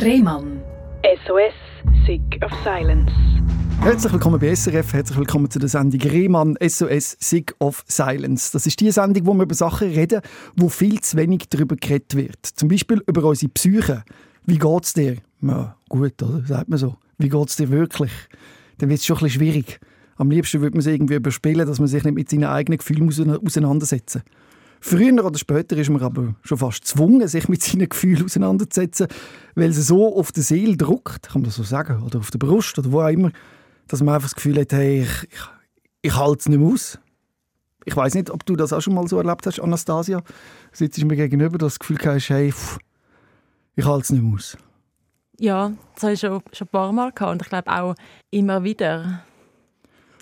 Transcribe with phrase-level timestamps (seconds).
[0.00, 0.62] Rehmann.
[1.26, 1.54] SOS,
[2.06, 3.10] Sick of Silence.
[3.80, 8.52] Herzlich willkommen bei SRF, herzlich willkommen zu der Sendung Rehmann SOS Sick of Silence.
[8.52, 10.20] Das ist die Sendung, wo wir über Sachen reden,
[10.54, 12.46] wo viel zu wenig darüber geredet wird.
[12.46, 14.04] Zum Beispiel über unsere Psyche.
[14.46, 15.16] Wie geht es dir?
[15.42, 16.46] Ja, gut, oder?
[16.46, 16.94] Sagt man so.
[17.18, 18.12] Wie geht es dir wirklich?
[18.78, 19.80] Dann wird es schon ein bisschen schwierig.
[20.16, 23.08] Am liebsten würde man es irgendwie überspielen, dass man sich nicht mit seinen eigenen Gefühlen
[23.44, 24.32] auseinandersetzen muss.
[24.80, 29.08] Früher oder später ist man aber schon fast gezwungen, sich mit seinen Gefühlen auseinanderzusetzen,
[29.54, 32.38] weil sie so auf der Seele druckt, kann man das so sagen, oder auf der
[32.38, 33.32] Brust oder wo auch immer,
[33.88, 35.40] dass man einfach das Gefühl hat, hey, ich, ich,
[36.02, 36.98] ich halte es nicht mehr aus.
[37.84, 40.22] Ich weiß nicht, ob du das auch schon mal so erlebt hast, Anastasia.
[40.72, 42.78] Sitzt mir gegenüber, dass das Gefühl hast, hey, pff,
[43.76, 44.58] ich halte es nicht mehr aus.
[45.40, 47.94] Ja, das habe ich schon, schon ein paar Mal gehabt und ich glaube auch
[48.30, 49.22] immer wieder.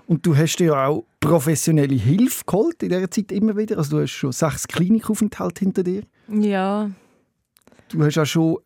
[0.06, 3.78] Und du hast dir ja auch professionelle Hilfe geholt in dieser Zeit immer wieder.
[3.78, 6.02] Also du hast schon sechs Klinikaufenthalte hinter dir.
[6.28, 6.90] Ja.
[7.88, 8.58] Du hast auch schon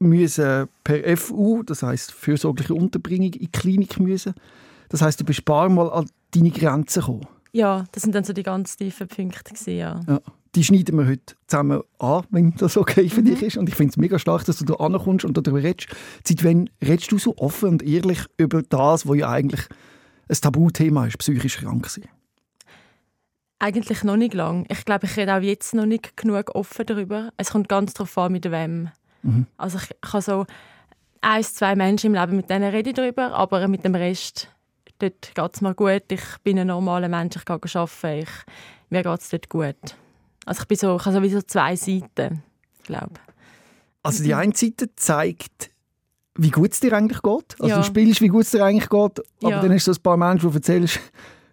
[0.00, 4.34] müssen per FU, das heißt fürsorgliche Unterbringung, in die Klinik müssen.
[4.88, 7.26] Das heißt, du bist ein paar Mal an deine Grenzen gekommen.
[7.52, 10.00] Ja, das sind dann so die ganz tiefen Punkte gewesen, ja.
[10.06, 10.20] ja.
[10.54, 13.26] Die schneiden wir heute zusammen an, wenn das okay für mhm.
[13.26, 13.56] dich ist.
[13.56, 15.88] Und ich finde es mega stark, dass du da ankommst und darüber redest.
[16.24, 19.66] Seit wann redest du so offen und ehrlich über das, was ja eigentlich
[20.28, 22.08] ein Tabuthema ist, psychisch krank sein?
[23.58, 24.66] Eigentlich noch nicht lang.
[24.68, 27.30] Ich glaube, ich rede auch jetzt noch nicht genug offen darüber.
[27.36, 28.90] Es kommt ganz darauf an, mit wem.
[29.22, 29.46] Mhm.
[29.56, 30.46] Also ich, habe so
[31.20, 34.48] ein, zwei Menschen im Leben, mit denen rede ich darüber, aber mit dem Rest
[34.98, 36.04] dort geht es mir gut.
[36.10, 38.30] Ich bin ein normaler Mensch, ich gehe arbeiten, ich,
[38.90, 39.96] mir geht es dort gut.
[40.44, 42.42] Also ich, bin so, ich habe sowieso zwei Seiten,
[42.84, 43.14] glaube
[44.02, 45.70] Also die eine Seite zeigt,
[46.38, 47.56] wie gut es dir eigentlich geht.
[47.58, 47.78] Also ja.
[47.78, 49.60] du spielst, wie gut es dir eigentlich geht, aber ja.
[49.60, 51.00] dann hast du so ein paar Menschen, die erzählst,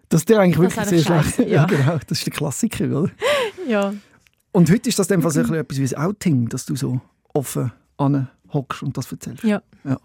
[0.08, 1.44] dass dir eigentlich wirklich sehr schlecht ja.
[1.44, 1.98] ja, genau.
[2.06, 3.10] Das ist der Klassiker, oder?
[3.68, 3.92] ja.
[4.52, 5.54] Und heute ist das dann fast mhm.
[5.54, 7.00] etwas wie ein Outing, dass du so
[7.34, 7.72] offen
[8.52, 9.42] hockst und das erzählst.
[9.42, 9.60] Ja.
[9.84, 9.98] ja.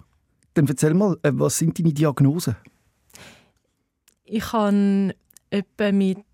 [0.56, 2.56] Dann erzähl mal, äh, was sind deine Diagnosen?
[4.26, 5.14] Ich habe
[5.52, 6.26] etwa mit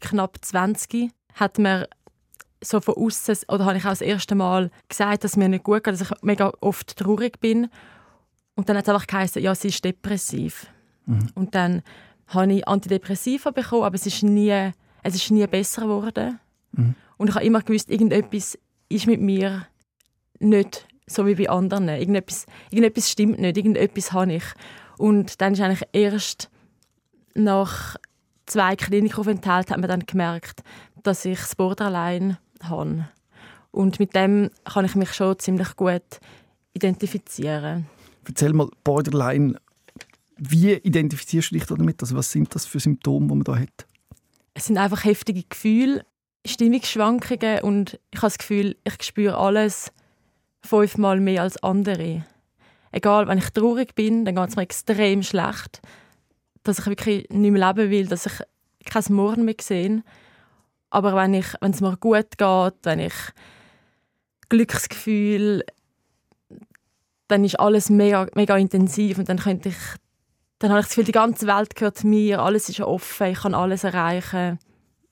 [0.00, 1.88] knapp 20 hat mir
[2.62, 5.84] so von außen oder habe ich auch das erste Mal gesagt, dass mir nicht gut
[5.84, 7.68] geht, dass ich mega oft traurig bin.
[8.56, 10.66] Und dann hat es einfach geheißen, ja, sie ist depressiv.
[11.04, 11.28] Mhm.
[11.34, 11.82] Und dann
[12.28, 14.72] habe ich Antidepressiva bekommen, aber es ist nie,
[15.02, 16.40] es ist nie besser geworden.
[16.72, 16.94] Mhm.
[17.18, 18.58] Und ich habe immer gewusst, irgendetwas
[18.88, 19.66] ist mit mir
[20.38, 21.88] nicht so wie bei anderen.
[21.88, 24.44] Irgendetwas, irgendetwas stimmt nicht, irgendetwas habe ich.
[24.98, 26.50] Und dann ist eigentlich erst
[27.34, 27.96] nach
[28.46, 30.62] zwei Klinikaufenthalten hat man dann gemerkt,
[31.02, 33.08] dass ich das Borderline habe.
[33.70, 36.02] Und mit dem kann ich mich schon ziemlich gut
[36.72, 37.86] identifizieren.
[38.28, 39.56] Erzähl mal, Borderline,
[40.36, 42.02] wie identifizierst du dich damit?
[42.02, 43.86] Also was sind das für Symptome, die man da hat?
[44.54, 46.04] Es sind einfach heftige Gefühle,
[46.46, 49.92] Stimmungsschwankungen und ich habe das Gefühl, ich spüre alles
[50.62, 52.24] fünfmal mehr als andere.
[52.92, 55.80] Egal, wenn ich traurig bin, dann geht es mir extrem schlecht,
[56.62, 58.40] dass ich wirklich nicht mehr leben will, dass ich
[58.84, 60.02] kein Morgen mehr sehe.
[60.90, 63.14] Aber wenn, wenn es mir gut geht, wenn ich
[64.48, 65.64] Glücksgefühl,
[67.28, 69.76] dann ist alles mega, mega intensiv und dann könnte ich
[70.58, 73.54] dann habe ich das Gefühl, die ganze Welt gehört mir, alles ist offen, ich kann
[73.54, 74.58] alles erreichen.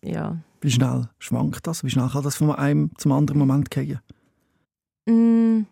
[0.02, 0.38] Ja.
[0.60, 1.84] Wie schnell schwankt das?
[1.84, 4.00] Wie schnell kann das von einem zum anderen Moment gehen?
[5.06, 5.66] Mm.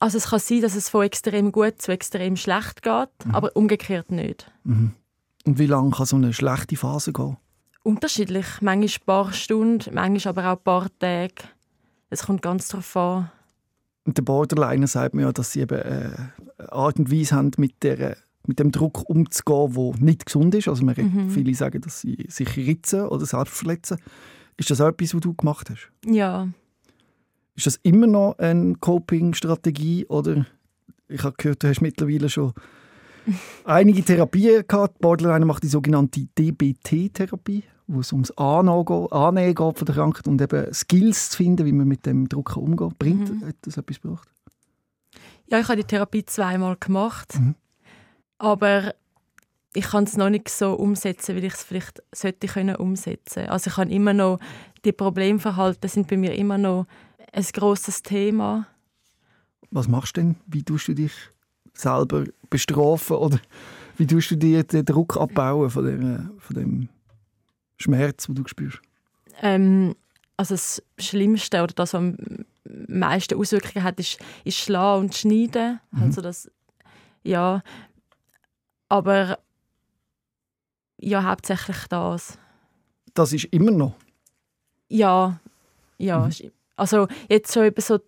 [0.00, 3.34] Also es kann sein, dass es von extrem gut zu extrem schlecht geht, mhm.
[3.34, 4.50] aber umgekehrt nicht.
[4.64, 4.92] Mhm.
[5.46, 7.36] Und wie lange kann so eine schlechte Phase gehen?
[7.84, 8.46] Unterschiedlich.
[8.60, 11.34] Manchmal ein paar Stunden, manchmal aber auch ein paar Tage.
[12.10, 13.30] Es kommt ganz darauf an.
[14.04, 16.10] Und der Borderliner sagt mir ja, dass sie eben äh,
[16.58, 18.16] eine Art und Weise haben, mit, der,
[18.46, 20.68] mit dem Druck umzugehen, der nicht gesund ist.
[20.68, 21.30] Also man, mhm.
[21.30, 23.98] Viele sagen, dass sie sich ritzen oder selbst verletzen.
[24.56, 25.90] Ist das auch etwas, was du gemacht hast?
[26.06, 26.48] Ja.
[27.56, 30.44] Ist das immer noch eine Coping-Strategie oder
[31.08, 32.52] ich habe gehört, du hast mittlerweile schon
[33.64, 34.98] einige Therapien gehabt.
[34.98, 40.72] Borderline macht die sogenannte DBT-Therapie, wo es ums Annehmen geht von der Krankheit und eben
[40.72, 42.98] Skills zu finden, wie man mit dem Druck umgeht.
[42.98, 43.46] Bringt mhm.
[43.46, 44.28] hat das etwas gebracht?
[45.46, 47.54] Ja, ich habe die Therapie zweimal gemacht, mhm.
[48.38, 48.94] aber
[49.74, 53.48] ich kann es noch nicht so umsetzen, wie ich es vielleicht sollte können umsetzen.
[53.48, 54.38] Also ich habe immer noch
[54.84, 56.86] die Problemverhalten sind bei mir immer noch
[57.32, 58.66] ein grosses Thema.
[59.70, 60.36] Was machst du denn?
[60.46, 61.12] Wie tust du dich
[61.72, 63.40] selber bestrafen oder
[63.96, 66.88] wie tust du dir den Druck abbauen von, der, von dem
[67.78, 68.80] Schmerz, den du spürst?
[69.42, 69.94] Ähm,
[70.36, 72.16] also das Schlimmste oder das, was am
[72.64, 75.80] meisten Auswirkungen hat, ist, ist Schlagen und Schneiden.
[75.90, 76.02] Mhm.
[76.02, 76.50] Also das,
[77.22, 77.62] ja,
[78.88, 79.38] aber
[80.98, 82.38] ja, hauptsächlich das.
[83.14, 83.94] Das ist immer noch?
[84.88, 85.38] Ja,
[85.98, 86.20] ja.
[86.28, 86.50] Mhm.
[86.76, 87.98] Also jetzt schon eben so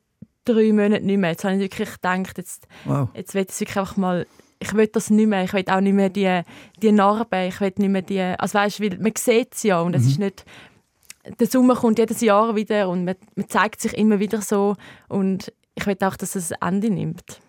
[0.44, 1.30] drei Monate nicht mehr.
[1.30, 3.08] Jetzt habe ich wirklich gedacht, jetzt, Wow.
[3.14, 4.26] jetzt will ich wirklich einfach mal,
[4.58, 5.44] ich will das nicht mehr.
[5.44, 6.42] Ich will auch nicht mehr die,
[6.82, 9.94] die Narben, ich will nicht mehr die, also weißt, weil man sieht es ja und
[9.94, 10.44] es ist nicht,
[11.38, 14.76] der Sommer kommt jedes Jahr wieder und man, man zeigt sich immer wieder so
[15.08, 17.40] und ich will auch, dass es ein Ende nimmt.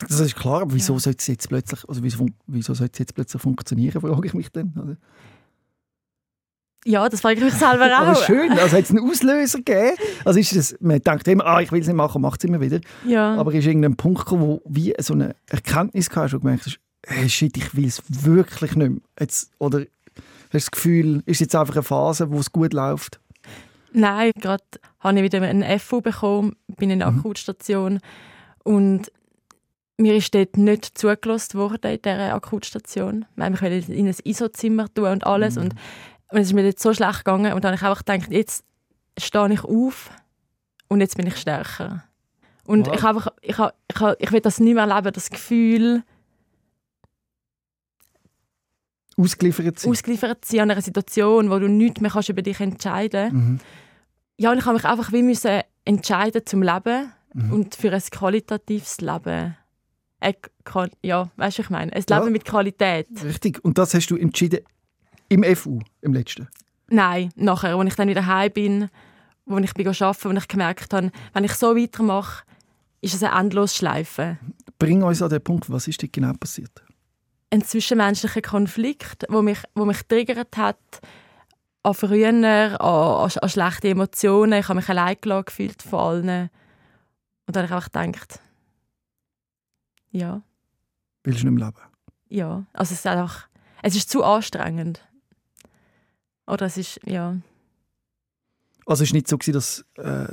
[0.00, 3.14] Das ist klar, aber wieso sollte es jetzt plötzlich, also wieso, wieso sollte es jetzt
[3.14, 4.72] plötzlich funktionieren, frage ich mich dann.
[4.82, 4.96] Oder?
[6.86, 8.24] Ja, das frage ich mich selber Aber auch.
[8.24, 9.96] schön, also hat es einen Auslöser gegeben?
[10.24, 12.60] Also ist das, man denkt immer, ah, ich will es nicht machen, macht es immer
[12.60, 12.80] wieder.
[13.06, 13.34] Ja.
[13.36, 17.28] Aber ist irgendein Punkt gekommen, wo wie so eine Erkenntnis wo du gemerkt hast, hey,
[17.28, 19.00] shit, ich will es wirklich nicht mehr.
[19.18, 20.22] Jetzt, oder hast du
[20.52, 23.20] das Gefühl, ist jetzt einfach eine Phase, wo es gut läuft?
[23.92, 24.64] Nein, gerade
[25.00, 27.18] habe ich wieder einen FU bekommen, bin in der Mhm.
[27.18, 27.98] Akutstation
[28.64, 29.10] und
[29.98, 33.26] mir ist dort nicht zugelassen worden in dieser Akutstation.
[33.36, 35.62] Wir haben mich in ein ISO-Zimmer tun und alles Mhm.
[35.62, 35.74] und,
[36.30, 38.64] und es ist mir dort so schlecht gegangen und dann habe ich einfach gedacht, jetzt
[39.18, 40.10] stehe ich auf
[40.88, 42.04] und jetzt bin ich stärker.
[42.64, 42.94] Und Wow.
[42.94, 46.02] ich, habe einfach, ich, habe, ich, habe, ich will das nicht mehr erleben, das Gefühl,
[49.16, 49.90] Ausgeliefert sein?
[49.90, 53.34] ausgeliefert zu sein an einer Situation, wo du nichts mehr kannst über dich entscheiden kannst.
[53.34, 53.60] mhm.
[54.38, 57.52] Ja, und ich habe mich einfach wie müssen entscheiden zum Leben Mhm.
[57.52, 59.56] und für ein qualitatives Leben.
[60.20, 60.32] Äh,
[61.02, 61.92] ja, weißt du, was ich meine?
[61.92, 62.18] Ein Ja.
[62.18, 63.06] Leben mit Qualität.
[63.22, 63.62] Richtig.
[63.64, 64.60] Und das hast du entschieden
[65.30, 66.48] im FU, im letzten?
[66.88, 68.90] Nein, nachher, als ich dann wieder heim bin,
[69.46, 72.44] wo ich bin arbeiten, wo ich gemerkt habe, wenn ich so weitermache,
[73.00, 74.38] ist es eine endlose Schleife.
[74.78, 76.82] Bring uns an den Punkt, was ist dort genau passiert?
[77.50, 80.78] Ein zwischenmenschlicher Konflikt, wo mich, wo mich triggert hat
[81.82, 84.60] an früher, an, an, an schlechte Emotionen.
[84.60, 86.50] Ich habe mich allein gefühlt von allen.
[87.46, 88.40] Und dann habe ich einfach gedacht,
[90.10, 90.42] ja,
[91.24, 91.80] Willst du nicht mehr leben?
[92.28, 92.64] ja.
[92.72, 93.48] Also es ist einfach,
[93.82, 95.06] es ist zu anstrengend.
[96.50, 97.36] Oder es ist, ja.
[98.86, 100.26] Also es war nicht so, dass äh,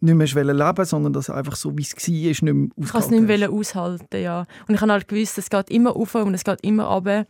[0.00, 3.00] nicht mehr leben wolltest, sondern dass einfach so, wie es war, nicht mehr Ich kann
[3.00, 4.46] es nicht mehr aushalten, ja.
[4.66, 7.26] Und ich habe halt gewusst, es geht immer auf und es geht immer runter.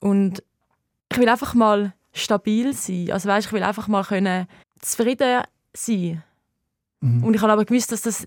[0.00, 0.42] Und
[1.10, 3.10] ich will einfach mal stabil sein.
[3.12, 4.46] Also weißt, ich will einfach mal können
[4.80, 5.42] zufrieden
[5.74, 6.22] sein.
[7.00, 7.24] Mhm.
[7.24, 8.26] Und ich habe aber gewusst, dass das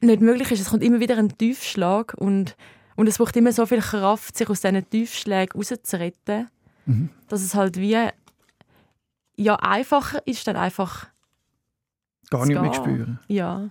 [0.00, 0.60] nicht möglich ist.
[0.60, 2.56] Es kommt immer wieder ein Tiefschlag und,
[2.96, 6.48] und es braucht immer so viel Kraft, sich aus diesen Tiefschlägen rauszuretten,
[6.88, 7.10] Mhm.
[7.28, 7.96] dass es halt wie
[9.36, 11.06] ja einfacher ist, dann einfach
[12.30, 13.20] Gar nicht mehr spüren.
[13.28, 13.70] ja.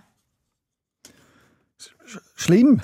[2.36, 2.80] Schlimm.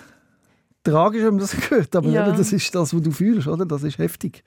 [0.82, 2.30] Tragisch, wenn man das hört, aber Ja.
[2.32, 3.64] das ist das, was du fühlst, oder?
[3.64, 4.44] Das ist heftig.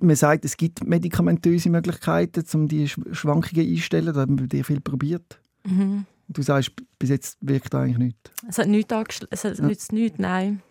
[0.00, 4.14] Man sagt, es gibt medikamentöse Möglichkeiten, um die Sch- Schwankungen einzustellen.
[4.14, 5.40] Da haben wir bei dir viel probiert.
[5.66, 6.06] Mhm.
[6.28, 8.30] Du sagst, bis jetzt wirkt eigentlich nichts.
[8.48, 8.92] Es hat nichts
[9.30, 9.64] es hat Ja.
[9.66, 10.62] nützt nichts, nein.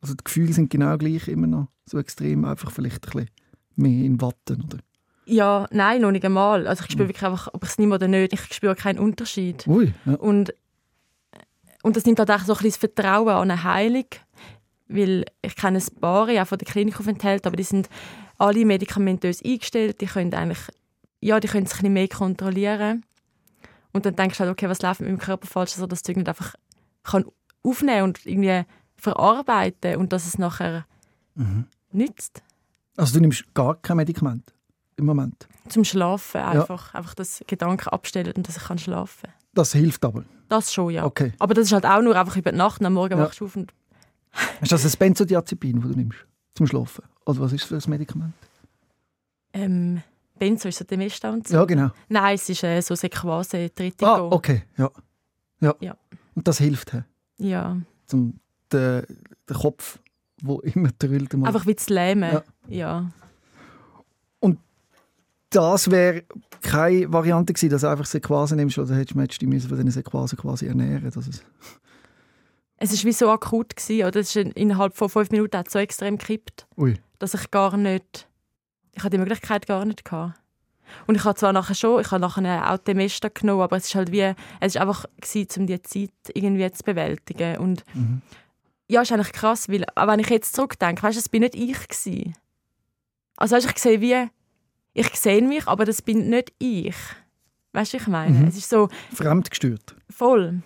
[0.00, 3.30] Also die Gefühle sind genau gleich immer noch so extrem, einfach vielleicht ein bisschen
[3.76, 4.78] mehr in Watten, oder?
[5.26, 6.66] Ja, nein, noch nicht einmal.
[6.66, 9.66] Also ich spüre wirklich einfach, ob ich es nehme oder nicht, ich spüre keinen Unterschied.
[9.66, 10.14] Ui, ja.
[10.14, 10.52] Und,
[11.82, 14.04] und das nimmt halt auch so ein bisschen das Vertrauen an eine Heilung,
[14.88, 17.88] weil ich kenne ein paar, auch von der Klinikaufenthalt, aber die sind
[18.36, 20.60] alle medikamentös eingestellt, die können eigentlich,
[21.20, 23.04] ja, die können sich ein bisschen mehr kontrollieren.
[23.92, 26.28] Und dann denkst du halt, okay, was läuft mit meinem Körper falsch, dass du irgendwie
[26.28, 26.54] einfach
[27.02, 27.24] kann
[27.62, 28.64] aufnehmen und irgendwie
[28.96, 30.84] verarbeiten und dass es nachher
[31.36, 31.66] Mhm.
[31.92, 32.42] nützt.
[32.96, 34.52] Also du nimmst gar kein Medikament
[34.96, 35.48] im Moment.
[35.68, 36.94] Zum Schlafen einfach.
[36.94, 40.24] Einfach das Gedanken abstellen und dass ich kann schlafen Das hilft aber.
[40.48, 41.04] Das schon, ja.
[41.04, 41.32] Okay.
[41.38, 43.24] Aber das ist halt auch nur einfach über die Nacht und am Morgen Ja.
[43.24, 43.72] wachst du auf und
[44.60, 46.18] Ist das ein Benzodiazepin, das du nimmst
[46.54, 47.04] zum Schlafen?
[47.26, 48.34] Oder was ist das für ein Medikament?
[49.52, 50.02] ähm,
[50.38, 51.54] Benzo ist so der Mist und so.
[51.54, 51.90] Ja, genau.
[52.08, 54.04] Nein, es ist äh, so Sequase, Tritico.
[54.06, 54.90] Ah, okay, ja.
[55.60, 55.74] ja.
[55.80, 55.96] Ja.
[56.34, 57.02] Und das hilft, he,
[57.38, 57.76] Ja,
[58.06, 58.40] zum
[58.72, 59.04] den,
[59.48, 60.00] den Kopf,
[60.42, 60.90] wo immer
[61.36, 62.32] mal- einfach wie zu lähmen.
[62.32, 62.42] Ja.
[62.68, 63.10] Ja.
[65.50, 66.24] Das wäre
[66.62, 69.92] keine Variante gewesen, dass du einfach Sequasen nimmst, oder hättest du dich müssen von diesen
[69.92, 71.44] Sequasen quasi ernähren dass es
[72.76, 74.18] Es war wie so akut, gewesen, oder?
[74.18, 76.98] Es ist in- innerhalb von fünf Minuten hat so extrem gekippt, Ui.
[77.20, 78.28] dass ich gar nicht...
[78.94, 80.04] Ich hatte die Möglichkeit gar nicht.
[80.04, 80.40] Gehabt.
[81.06, 83.86] Und ich habe zwar nachher schon, ich habe nachher auch den Mesta genommen, aber es
[83.86, 84.22] ist halt wie,
[84.60, 87.58] es ist einfach gewesen, um die Zeit irgendwie zu bewältigen.
[87.58, 88.22] Und Mhm.
[88.88, 91.54] Ja, ist eigentlich krass, weil auch wenn ich jetzt zurückdenke, weißt du, das bin nicht
[91.54, 92.34] ich gewesen.
[93.36, 94.28] Also weißt, ich sehe wie,
[94.92, 96.94] ich sehe mich, aber das bin nicht ich.
[97.72, 98.46] Weißt du, ich meine, Mhm.
[98.46, 99.96] es ist so Fremdgestört.
[100.10, 100.62] voll.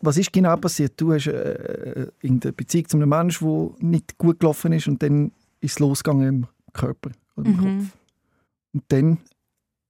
[0.00, 1.00] Was ist genau passiert?
[1.00, 5.32] Du hast äh, irgendeine Beziehung zu einem Menschen, der nicht gut gelaufen ist und dann
[5.60, 7.60] ist es losgegangen im Körper oder im Mhm.
[7.80, 7.96] Kopf.
[8.74, 9.18] Und dann,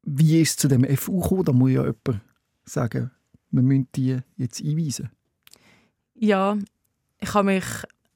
[0.02, 1.44] wie ist es zu dem FU gekommen?
[1.44, 2.20] Da muss ja jemand
[2.64, 3.10] sagen,
[3.50, 5.10] wir müssen die jetzt einweisen.
[6.14, 6.56] Ja,
[7.20, 7.64] ich habe mich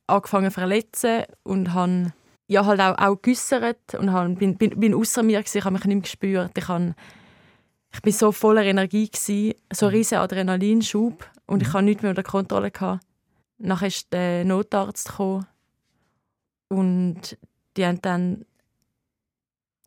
[0.07, 2.13] angefangen zu verletzen und habe
[2.47, 5.75] ja, halt auch, auch geäussert und habe, bin, bin, bin außer mir gewesen, ich habe
[5.75, 6.57] mich nicht mehr gespürt.
[6.57, 6.95] Ich habe
[7.93, 12.11] ich bin so voller Energie gewesen, so ein riesen Adrenalinschub und ich hatte nichts mehr
[12.11, 13.03] unter Kontrolle gehabt.
[13.59, 15.47] Nachher ist der Notarzt gekommen
[16.69, 17.37] und
[17.77, 18.45] die haben dann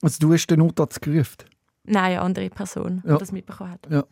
[0.01, 1.45] Also du hast den Notarzt gerufen?
[1.83, 3.13] nein eine andere Person, Ja.
[3.15, 3.87] die das mitbekommen hat.
[3.89, 4.03] Ja.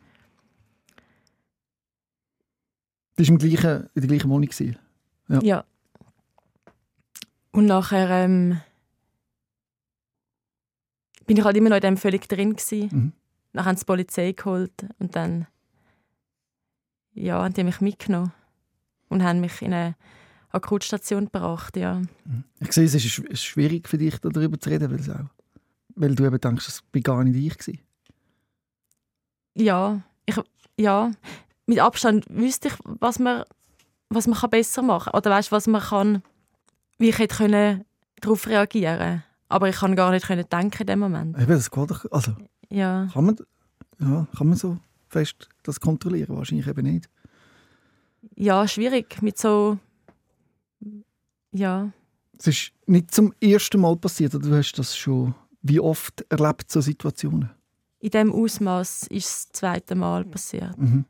[3.16, 4.48] Das war im gleichen, in der gleichen Wohnung.
[4.50, 4.78] gewesen.
[5.30, 5.40] Ja.
[5.42, 5.66] Ja.
[7.52, 8.60] Und nachher ähm,
[11.26, 12.90] bin ich halt immer noch in dem völlig drin gewesen.
[12.92, 13.14] Mhm.
[13.54, 15.48] Dann haben sie die Polizei geholt und dann
[17.14, 18.32] ja, haben die mich mitgenommen
[19.10, 19.96] und haben mich in eine
[20.52, 22.02] Akutstation gebracht, ja.
[22.60, 25.10] Ich sehe, es ist schw- es ist schwierig für dich, darüber zu reden, weil, es
[25.10, 25.26] auch,
[25.96, 27.58] weil du eben denkst, es war gar nicht ich.
[27.58, 27.80] Gewesen.
[29.56, 30.36] Ja, ich,
[30.78, 31.12] ja,
[31.66, 33.44] mit Abstand wüsste ich, was man,
[34.10, 35.18] was man kann besser machen kann.
[35.20, 36.24] Oder weißt, was man kann,
[36.98, 37.86] wie ich hätte können
[38.22, 41.38] darauf reagieren Aber ich kann gar nicht können denken in dem Moment.
[41.38, 42.34] Eben, das geht doch, also
[42.70, 43.36] Ja, kann man,
[44.00, 46.36] ja, kann man so fest das kontrollieren?
[46.36, 47.10] Wahrscheinlich eben nicht.
[48.36, 49.78] ja schwierig mit so,
[51.52, 51.92] ja.
[52.38, 56.72] Es ist nicht zum ersten Mal passiert, oder du hast das schon wie oft erlebt,
[56.72, 57.50] so Situationen?
[58.00, 60.78] In dem Ausmaß ist es das zweite Mal passiert.
[60.78, 61.04] Mhm.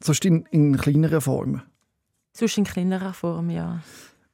[0.00, 1.62] Sonst in, in kleineren Formen.
[2.38, 3.80] Sonst in kleinerer Form, ja.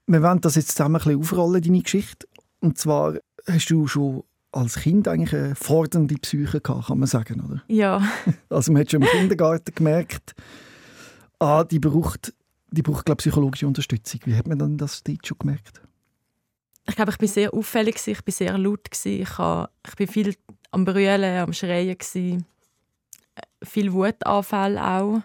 [0.06, 2.26] Wir wollen das jetzt zusammen ein bisschen aufrollen, deine Geschichte.
[2.61, 3.14] Und zwar
[3.46, 7.62] hast du schon als Kind eigentlich eine fordernde Psyche gehabt, kann man sagen, oder?
[7.66, 8.02] Ja,
[8.50, 10.34] Also man hat schon im Kindergarten gemerkt,
[11.38, 12.34] ah, die braucht,
[12.70, 14.20] die braucht glaube psychologische Unterstützung.
[14.25, 15.80] Wie hat man dann das dort schon gemerkt?
[16.87, 20.34] ich glaube, ich bin sehr auffällig, ich bin sehr laut, ich, ich bin viel
[20.70, 22.44] am Brüllen, am Schreien, gewesen.
[23.34, 25.23] Äh, viel Wutanfälle auch.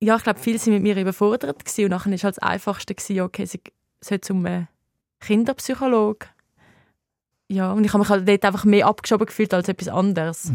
[0.00, 2.94] Ja, ich glaube, viele sind mit mir überfordert gewesen, und nachher war halt das Einfachste,
[2.94, 3.60] gewesen, okay, sie
[4.00, 4.66] soll zum äh,
[5.20, 6.26] Kinderpsychologe.
[7.48, 10.52] Ja, und ich habe mich halt dort einfach mehr abgeschoben gefühlt als etwas anderes.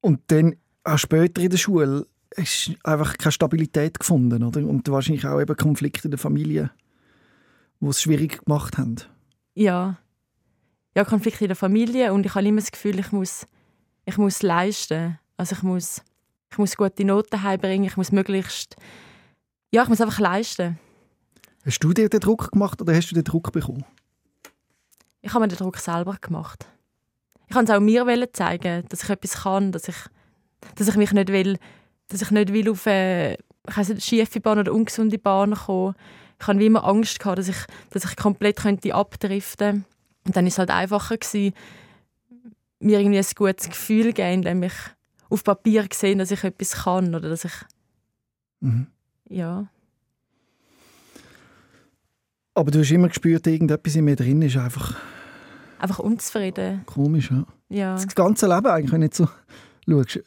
[0.00, 2.06] Und dann auch später in der Schule
[2.36, 4.60] hast du einfach keine Stabilität gefunden, oder?
[4.66, 6.70] Und wahrscheinlich auch eben Konflikte in der Familie,
[7.80, 8.96] die es schwierig gemacht haben.
[9.54, 9.98] Ja.
[10.94, 13.46] Ja, Konflikte in der Familie und ich habe immer das Gefühl, ich muss,
[14.04, 15.18] ich muss leisten.
[15.36, 16.02] Also ich muss,
[16.52, 18.76] ich muss gute Noten heimbringen, ich muss möglichst,
[19.72, 20.78] ja, ich muss einfach leisten.
[21.64, 23.84] Hast du dir den Druck gemacht oder hast du den Druck bekommen?
[25.22, 26.66] Ich habe mir den Druck selber gemacht.
[27.48, 29.96] Ich wollte es auch mir zeigen, dass ich etwas kann, dass ich,
[30.74, 31.58] dass ich mich nicht will,
[32.08, 35.94] dass ich nicht will auf eine ich weiss nicht, schiefe Bahn oder ungesunde Bahn kommen.
[36.40, 39.84] Ich hatte wie immer Angst, gehabt, dass ich, dass ich komplett könnte abdriften
[40.26, 41.54] Und dann war es halt einfacher, gewesen,
[42.80, 44.72] mir irgendwie ein gutes Gefühl zu geben, indem ich
[45.32, 47.52] auf Papier gesehen, dass ich etwas kann oder dass ich,
[48.60, 48.86] Mhm.
[49.28, 49.66] ja,
[52.54, 54.94] Aber du hast immer gespürt, irgendetwas in mir drin ist einfach
[55.78, 56.82] einfach unzufrieden.
[56.86, 57.30] komisch.
[57.30, 57.46] Ja?
[57.70, 57.94] Ja.
[57.94, 59.28] Das ganze Leben eigentlich, wenn du nicht so
[59.88, 60.20] schaust.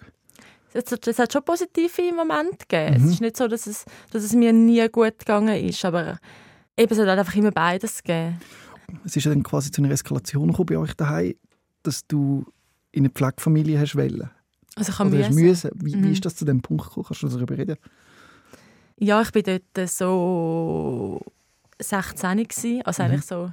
[0.74, 3.01] Es, hat- es hat schon positive Momente gegeben.
[3.01, 3.07] Mhm.
[3.07, 6.17] Es ist nicht so, dass es, dass es mir nie gut gegangen ist, aber
[6.75, 8.39] eben, es hat halt einfach immer beides gegeben.
[9.05, 11.35] Es ist ja dann quasi zu einer Eskalation gekommen bei euch daheim,
[11.83, 12.45] dass du
[12.91, 14.29] in eine Pflegefamilie hast wollen.
[14.75, 15.36] Also ich habe Oder müssen.
[15.36, 15.72] müssen.
[15.75, 16.03] Wie, Mhm.
[16.03, 17.05] wie ist das zu dem Punkt gekommen?
[17.08, 17.77] Kannst du darüber reden?
[18.98, 21.22] Ja, ich war dort so
[21.79, 23.10] 16 gsi, also Mhm.
[23.10, 23.51] eigentlich so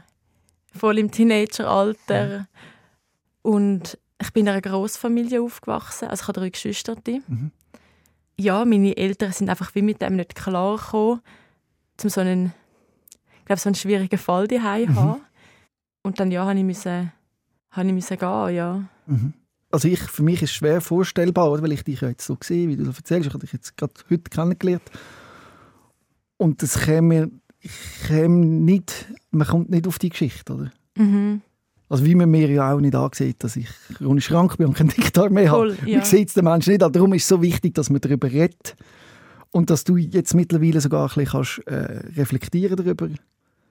[0.75, 2.47] voll im Teenageralter.
[3.43, 6.97] Und ich bin in einer Großfamilie aufgewachsen, also ich habe drei Geschwister.
[7.07, 7.50] Mhm.
[8.38, 11.21] Ja, meine Eltern sind einfach wie mit dem nicht klar gekommen,
[12.02, 12.52] um so einen,
[13.41, 14.95] ich glaube, so einen schwierigen Fall daheim Mhm.
[14.95, 15.21] zu haben.
[16.02, 17.12] Und dann ja, habe ich müssen,
[17.71, 18.85] habe ich müssen gehen, ja.
[19.07, 19.33] Mhm.
[19.73, 21.62] Also ich, für mich ist es schwer vorstellbar, oder?
[21.62, 23.26] weil ich dich ja jetzt so sehe, wie du das erzählst.
[23.26, 24.83] Ich habe dich jetzt gerade heute kennengelernt.
[26.37, 27.31] Und das käme,
[28.07, 30.73] käme nicht, man kommt nicht auf die Geschichte, oder?
[30.97, 31.41] Mhm.
[31.88, 34.88] Also wie man mir ja auch nicht ansieht, dass ich chronisch krank bin und keinen
[34.88, 35.75] Dickdarm mehr habe.
[35.75, 35.99] Voll, ja.
[35.99, 36.83] Man sieht es den Menschen nicht.
[36.83, 38.76] Also Darum ist es so wichtig, dass man darüber redet.
[39.50, 43.09] Und dass du jetzt mittlerweile sogar ein bisschen kannst, äh, reflektieren darüber.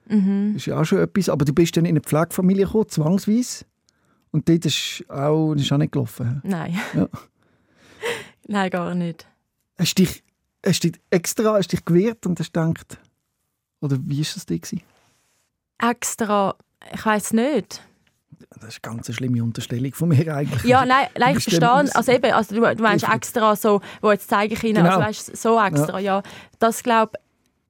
[0.08, 0.54] Mhm.
[0.56, 1.28] ist ja auch schon etwas.
[1.28, 3.64] Aber du bist dann in eine Pflegefamilie gekommen, zwangsweise.
[4.32, 6.40] Und dort ist auch, das ist auch nicht gelaufen.
[6.44, 6.78] Nein.
[6.94, 7.08] Ja.
[8.48, 9.26] Nein, gar nicht.
[9.78, 10.22] Hast du dich,
[10.66, 12.98] hast dich extra hast dich gewehrt und hast gedacht,
[13.80, 14.60] oder wie war das dir?
[15.78, 16.56] Extra,
[16.92, 17.82] ich weiß nicht.
[18.60, 20.64] Das ist eine ganz schlimme Unterstellung von mir eigentlich.
[20.64, 21.94] Ja, nein, nein Du ich verstehe.
[21.96, 24.88] Also eben, also du, du meinst extra so, wo jetzt zeige ich Ihnen, Genau.
[24.96, 26.22] also weißt, so extra, ja.
[26.58, 27.12] Das glaube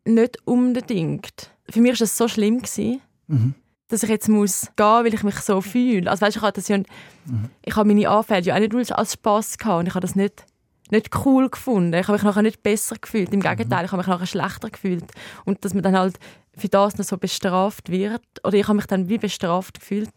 [0.05, 1.51] ich nicht unbedingt.
[1.69, 3.55] Für mich war das so schlimm, gewesen, Mhm.
[3.93, 6.11] Dass ich jetzt muss gehen, weil ich mich so fühle.
[6.11, 7.51] Also weißt, ich habe das ja, Mhm.
[7.65, 10.45] ich habe meine Anfälle ja auch nicht als Spass gehabt und ich habe das nicht
[10.91, 11.95] nicht cool gefunden.
[11.95, 13.33] Ich habe mich nachher nicht besser gefühlt.
[13.33, 13.45] Im Mhm.
[13.45, 15.05] Gegenteil, ich habe mich nachher schlechter gefühlt.
[15.47, 16.19] Und dass man dann halt
[16.55, 20.13] für das noch so bestraft wird, oder ich habe mich dann wie bestraft gefühlt,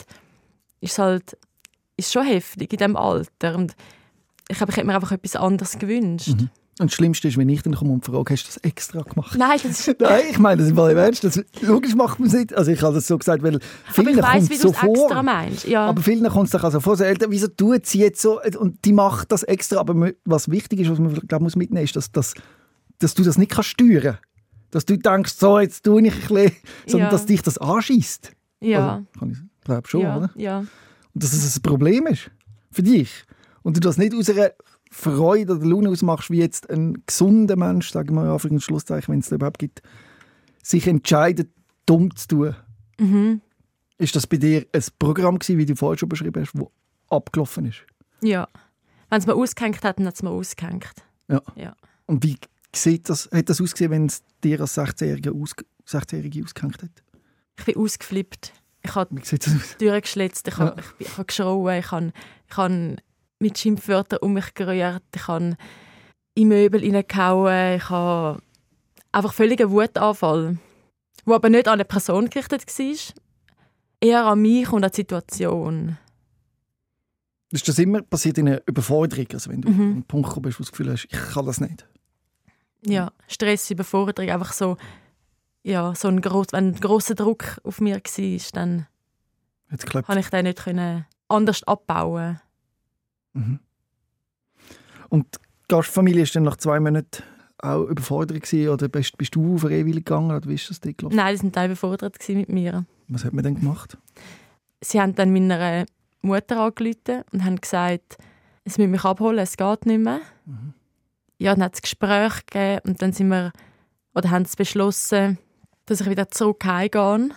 [0.81, 1.37] ist halt
[1.95, 3.55] ist schon heftig in diesem Alter.
[3.55, 3.73] Und
[4.49, 6.27] ich glaube, ich hätte mir einfach etwas anderes gewünscht.
[6.41, 6.49] Mhm.
[6.77, 9.37] Und das Schlimmste ist, wenn ich dann komme und frage, hast du das extra gemacht?
[9.37, 9.97] Nein, das ist...
[10.01, 11.23] Nein, ich meine das im Fall im Ernst.
[11.23, 12.53] Das, logisch macht man es nicht.
[12.53, 13.59] Also ich habe das so gesagt, weil
[13.93, 14.89] vielen kommt wie so du es vor.
[15.05, 15.67] extra meinst.
[15.67, 15.85] Ja.
[15.85, 18.83] Aber vielen kommt es doch also vor, so Eltern, wieso tut sie jetzt so und
[18.83, 19.79] die macht das extra.
[19.79, 22.33] Aber was wichtig ist, was man glaub, muss mitnehmen, ist, dass, dass,
[22.99, 24.17] dass du das nicht kannst steuern
[24.71, 26.51] Dass du denkst, so, jetzt tue ich ein bisschen,
[26.87, 27.11] sondern Ja.
[27.11, 28.31] dass dich das anschießt.
[28.59, 28.95] ja.
[28.95, 30.17] Also, kann ich glaube schon, ja.
[30.17, 30.29] oder?
[30.35, 30.59] ja.
[30.59, 32.29] Und dass es ein Problem ist
[32.69, 33.23] für dich.
[33.63, 34.51] Und du das nicht aus einer
[34.97, 39.19] Freude oder Laune ausmachst, wie jetzt ein gesunder Mensch, sagen wir mal und Schlusszeichen, wenn
[39.19, 39.81] es überhaupt gibt,
[40.63, 41.49] sich entscheidet,
[41.85, 42.55] dumm zu tun.
[42.97, 43.41] Mhm.
[43.97, 46.65] Ist das bei dir ein Programm gewesen, wie du vorher schon beschrieben hast, das
[47.09, 47.85] abgelaufen ist?
[48.21, 48.47] Ja.
[49.09, 50.93] Wenn es mir ausgehängt hat, dann hat es mir ausgehängt.
[51.27, 51.41] Ja.
[51.55, 51.75] Ja.
[52.05, 52.37] Und wie
[52.73, 57.03] sieht das, hat das ausgesehen, wenn es dir als 16-Jährige aus, 16 ausgehängt hat?
[57.59, 58.53] Ich bin ausgeflippt.
[58.81, 59.37] Ich habe die
[59.77, 60.87] Türen geschlitzt, ich habe, Ja.
[60.99, 62.13] ich, ich habe geschrauen, ich habe,
[62.49, 62.95] ich habe
[63.39, 65.57] mit Schimpfwörtern um mich gerührt, ich habe
[66.35, 68.41] in Möbel hineingehauen, ich habe
[69.11, 70.57] einfach völligen Wutanfall,
[71.25, 72.95] wo aber nicht an eine Person gerichtet war,
[74.01, 75.97] eher an mich und an die Situation.
[77.51, 79.27] Ist das immer passiert in einer Überforderung?
[79.31, 79.79] Also wenn du Mhm.
[79.81, 81.87] an einen Punkt gekommen bist, wo du das Gefühl hast, ich kann das nicht.
[82.85, 84.77] Ja, Stress, Überforderung, einfach so,
[85.63, 88.87] ja, so ein, gross, wenn ein grosser Druck auf mir war, dann
[90.05, 92.39] konnte ich den nicht können anders abbauen.
[93.35, 93.59] Mhm.
[95.09, 97.23] Und die Gastfamilie ist dann nach zwei Monaten
[97.59, 101.15] auch überfordert gewesen, oder bist, bist du freiwillig gegangen oder wie ist das dort gelaufen?
[101.15, 102.85] Nein, die sind auch überfordert mit mir.
[103.07, 103.97] Was hat man dann gemacht?
[104.81, 105.85] Sie haben dann meiner
[106.21, 108.17] Mutter angerufen und haben gesagt,
[108.63, 110.21] es müssen mich abholen, es geht nicht mehr.
[110.45, 110.73] Mhm.
[111.37, 113.51] Ja, dann hat es Gespräche gegeben und dann sind wir,
[114.13, 115.37] oder haben sie beschlossen,
[115.85, 117.29] dass ich wieder zurück heimgehe,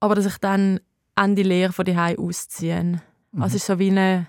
[0.00, 0.80] aber dass ich dann
[1.16, 3.00] Ende Lehre von die ausziehe.
[3.32, 3.42] Mhm.
[3.42, 4.28] Also es ist so wie eine,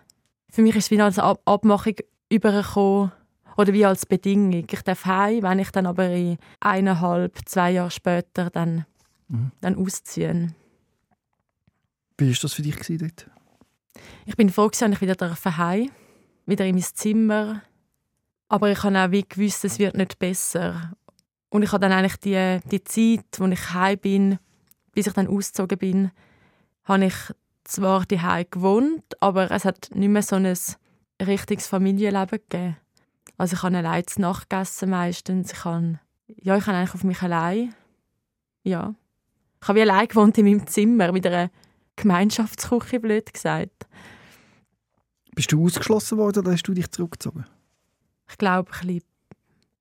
[0.49, 1.95] für mich ist es wie eine Ab Abmachung
[2.29, 3.11] übergekommen
[3.57, 4.53] oder wie als Bedingung.
[4.71, 8.85] Ich darf heim, wenn ich dann aber in eineinhalb, zwei Jahre später dann,
[9.29, 9.51] Mhm.
[9.61, 10.55] dann ausziehen.
[12.17, 13.29] Wie war das für dich gewesen dort?
[14.25, 15.91] Ich bin froh, dass ich wieder durfte heim,
[16.45, 17.61] wieder in mein Zimmer.
[18.47, 20.93] Aber ich habe auch wie gewusst, es wird nicht besser.
[21.49, 24.39] Und ich habe dann eigentlich die, die Zeit, wo ich heim bin,
[24.93, 26.11] bis ich dann ausgezogen bin,
[26.85, 27.15] habe ich
[27.67, 30.57] zwar daheim gewohnt, aber es hat nicht mehr so ein
[31.21, 32.77] richtiges Familienleben gegeben.
[33.37, 35.51] Also ich habe allein zu Nacht gegessen meistens.
[35.51, 37.73] Ich habe, ja, ich habe eigentlich auf mich allein.
[38.63, 38.95] Ja.
[39.61, 41.49] Ich habe wie allein gewohnt in meinem Zimmer mit einer
[41.95, 43.87] Gemeinschaftsküche, blöd gesagt.
[45.35, 47.45] Bist du ausgeschlossen worden oder hast du dich zurückgezogen?
[48.29, 49.03] Ich glaube, ein bisschen, ein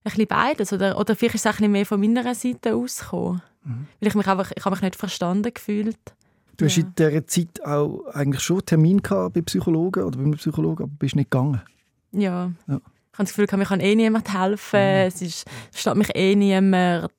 [0.05, 0.73] bisschen beides.
[0.73, 3.43] Oder, oder vielleicht ist es ein bisschen mehr von meiner Seite ausgekommen.
[3.65, 3.87] Mhm.
[4.01, 6.15] Weil ich mich einfach, ich habe mich nicht verstanden gefühlt.
[6.57, 6.83] Du hast Ja.
[6.85, 10.93] in dieser Zeit auch eigentlich schon Termin gehabt bei Psychologen oder bei einem Psychologen, aber
[10.99, 11.61] bist nicht gegangen.
[12.13, 12.51] Ja.
[12.67, 12.77] Ja.
[12.77, 14.79] Ich habe das Gefühl, mir kann eh niemand helfen.
[14.81, 15.07] Mhm.
[15.07, 17.11] Es ist, versteht mich eh niemand.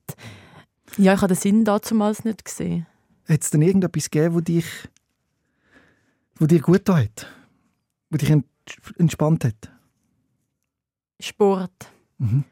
[0.97, 2.85] Ja, ich habe den Sinn damals nicht gesehen.
[3.27, 4.65] Hat es denn irgendetwas gegeben, wo dich,
[6.37, 7.27] wo dir gut hat?
[8.09, 8.45] Wo dich ent
[8.97, 9.71] entspannt hat?
[11.19, 11.91] Sport.
[12.19, 12.43] Mhm.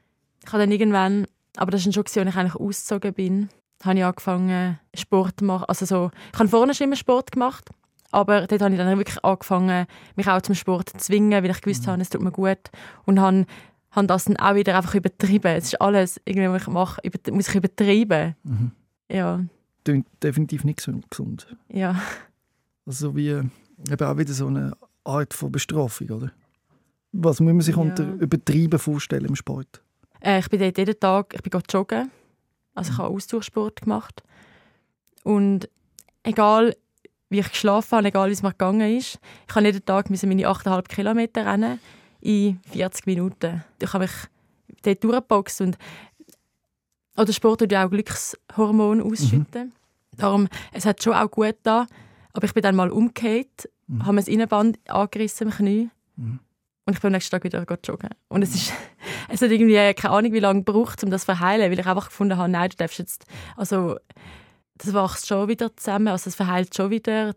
[0.44, 3.50] Ich habe dann irgendwann, aber das war schon, als ich eigentlich ausgezogen bin,
[3.86, 5.66] habe ich angefangen Sport zu machen.
[5.68, 7.70] Also so, ich habe vorne schon immer Sport gemacht,
[8.12, 11.62] aber dort habe ich dann wirklich angefangen, mich auch zum Sport zu zwingen, weil ich
[11.62, 12.58] gewusst habe, es tut mir gut.
[13.06, 13.46] Und habe,
[13.92, 15.48] habe das dann auch wieder einfach übertrieben.
[15.56, 18.36] Es ist alles, irgendwie, was ich mache, muss ich übertreiben.
[18.44, 18.72] Mhm.
[19.12, 19.44] Ja,
[19.84, 21.48] Klingt definitiv nicht gesund.
[21.70, 21.96] ja.
[22.88, 23.52] Also wie eben
[24.08, 26.32] auch wieder so eine Art von Bestrafung, oder?
[27.12, 27.82] Was muss man sich Ja.
[27.82, 29.82] unter Übertrieben vorstellen im Sport?
[30.22, 32.12] Äh, ich bin dort jeden Tag, ich bin joggen.
[32.76, 34.22] Also ich habe Ausdauersport gemacht.
[35.24, 35.70] Und
[36.24, 36.76] egal
[37.30, 40.22] wie ich geschlafen habe, egal wie es mir gegangen ist, ich habe jeden Tag meine
[40.22, 41.80] 8,5 Kilometer rennen
[42.22, 43.64] in 40 Minuten.
[43.82, 44.12] Ich habe mich
[44.84, 45.78] dort durchgeboxt und
[47.18, 49.72] oder Sport tut ja auch Glückshormone ausschütten.
[50.18, 51.88] Darum, es hat schon auch gut da.
[52.34, 54.02] Aber ich bin dann mal umgekehrt, Mhm.
[54.04, 55.90] habe mir das Innenband angerissen im Knie.
[56.18, 56.40] Mhm.
[56.86, 58.10] Und ich bin am nächsten Tag wieder joggen.
[58.28, 58.74] Und es ist,
[59.30, 62.08] es hat irgendwie keine Ahnung, wie lange gebraucht, um das zu verheilen, weil ich einfach
[62.08, 63.98] gefunden habe, nein, du darfst jetzt, also,
[64.78, 67.34] das wächst schon wieder zusammen, also es verheilt schon wieder,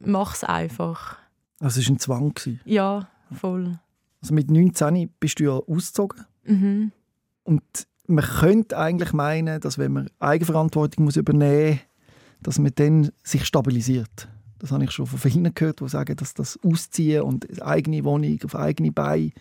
[0.00, 1.18] mach's einfach.
[1.60, 2.34] Also es war ein Zwang.
[2.34, 2.60] Gewesen.
[2.64, 3.78] Ja, voll.
[4.20, 6.24] Also mit 19 bist du ja ausgezogen.
[6.44, 6.92] Mhm.
[7.44, 7.62] Und
[8.06, 11.78] man könnte eigentlich meinen, dass wenn man Eigenverantwortung muss übernehmen muss,
[12.42, 14.28] dass man dann sich stabilisiert.
[14.62, 18.38] Das habe ich schon von vielen gehört, die sagen, dass das Ausziehen und eigene Wohnung
[18.44, 19.32] auf eigene Beine,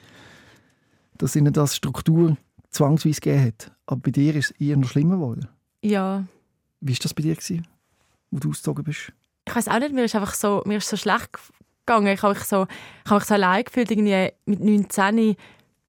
[1.19, 2.38] dass ihnen das Struktur
[2.71, 3.71] zwangsweise gegeben hat.
[3.86, 5.47] Aber bei dir ist es eher noch schlimmer geworden.
[5.84, 6.25] Ja.
[6.79, 7.67] Wie war das bei dir, gewesen,
[8.31, 9.13] wo du ausgezogen bist?
[9.47, 11.29] Ich weiß auch nicht, mir ist einfach so, mir ist so schlecht
[11.86, 12.07] gegangen.
[12.07, 12.65] Ich habe mich so,
[13.05, 15.36] ich habe mich so allein gefühlt, irgendwie mit 19,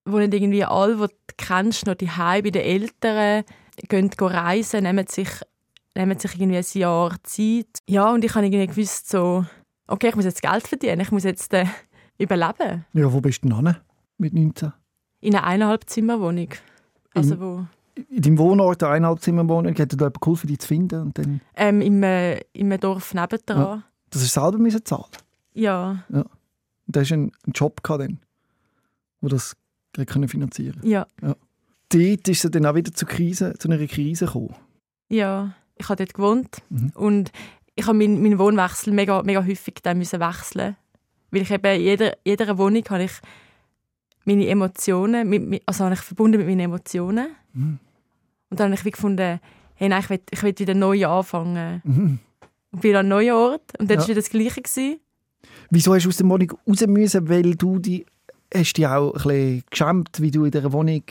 [0.05, 3.45] wo nicht irgendwie alle, die du kennst, noch die bei den Eltern,
[3.89, 5.31] gehen reisen, nehmen sich,
[5.95, 7.79] nehmen sich irgendwie ein Jahr Zeit.
[7.89, 9.45] Ja, und ich habe irgendwie gewusst, so,
[9.87, 11.67] okay, ich muss jetzt Geld verdienen, ich muss jetzt äh,
[12.19, 12.85] überleben.
[12.93, 13.77] Ja, wo bist du denn hin
[14.19, 14.73] mit 19?
[15.21, 16.49] In einer eineinhalb Zimmerwohnung.
[17.15, 17.67] Also wo...
[18.09, 21.03] In deinem Wohnort, eine eineinhalb Zimmerwohnung, dir da jemand geholfen, dich zu finden?
[21.03, 21.41] Und dann...
[21.55, 23.59] Ähm, im, äh, Im Dorf nebendran.
[23.59, 23.83] Ja.
[24.11, 25.05] Das ist selber müssen zahlen?
[25.55, 26.05] Ja.
[26.09, 26.21] ja.
[26.21, 26.29] Und
[26.87, 28.19] da hast du einen, Job gehabt, dann,
[29.21, 29.57] wo das
[30.07, 31.07] können finanzieren Ja.
[31.21, 31.37] ja.
[31.91, 34.55] Dort ist es dann auch wieder zu, Krise, zu einer Krise gekommen?
[35.11, 36.93] Ja, ich habe dort gewohnt mhm.
[36.95, 37.33] und
[37.75, 40.77] ich habe meinen, meinen Wohnwechsel mega, mega häufig dann müssen wechseln
[41.33, 43.13] weil ich eben in jeder, jeder Wohnung habe ich
[44.25, 47.29] meine Emotionen, mit, also habe ich verbunden mit meinen Emotionen.
[47.55, 47.79] Mhm.
[48.51, 49.41] Und dann habe ich gefunden,
[49.75, 51.81] hey, nein, ich will, ich will wieder neu anfangen.
[51.85, 52.19] Mhm.
[52.71, 54.01] Und bin an einem neuen Ort und dann ja.
[54.03, 54.63] war wieder das Gleiche.
[54.63, 55.01] Gewesen.
[55.71, 57.29] Wieso hast du aus der Wohnung raus müssen?
[57.29, 58.05] Weil du die,
[58.55, 61.03] hast dich auch ein bisschen geschämt, wie du in dieser Wohnung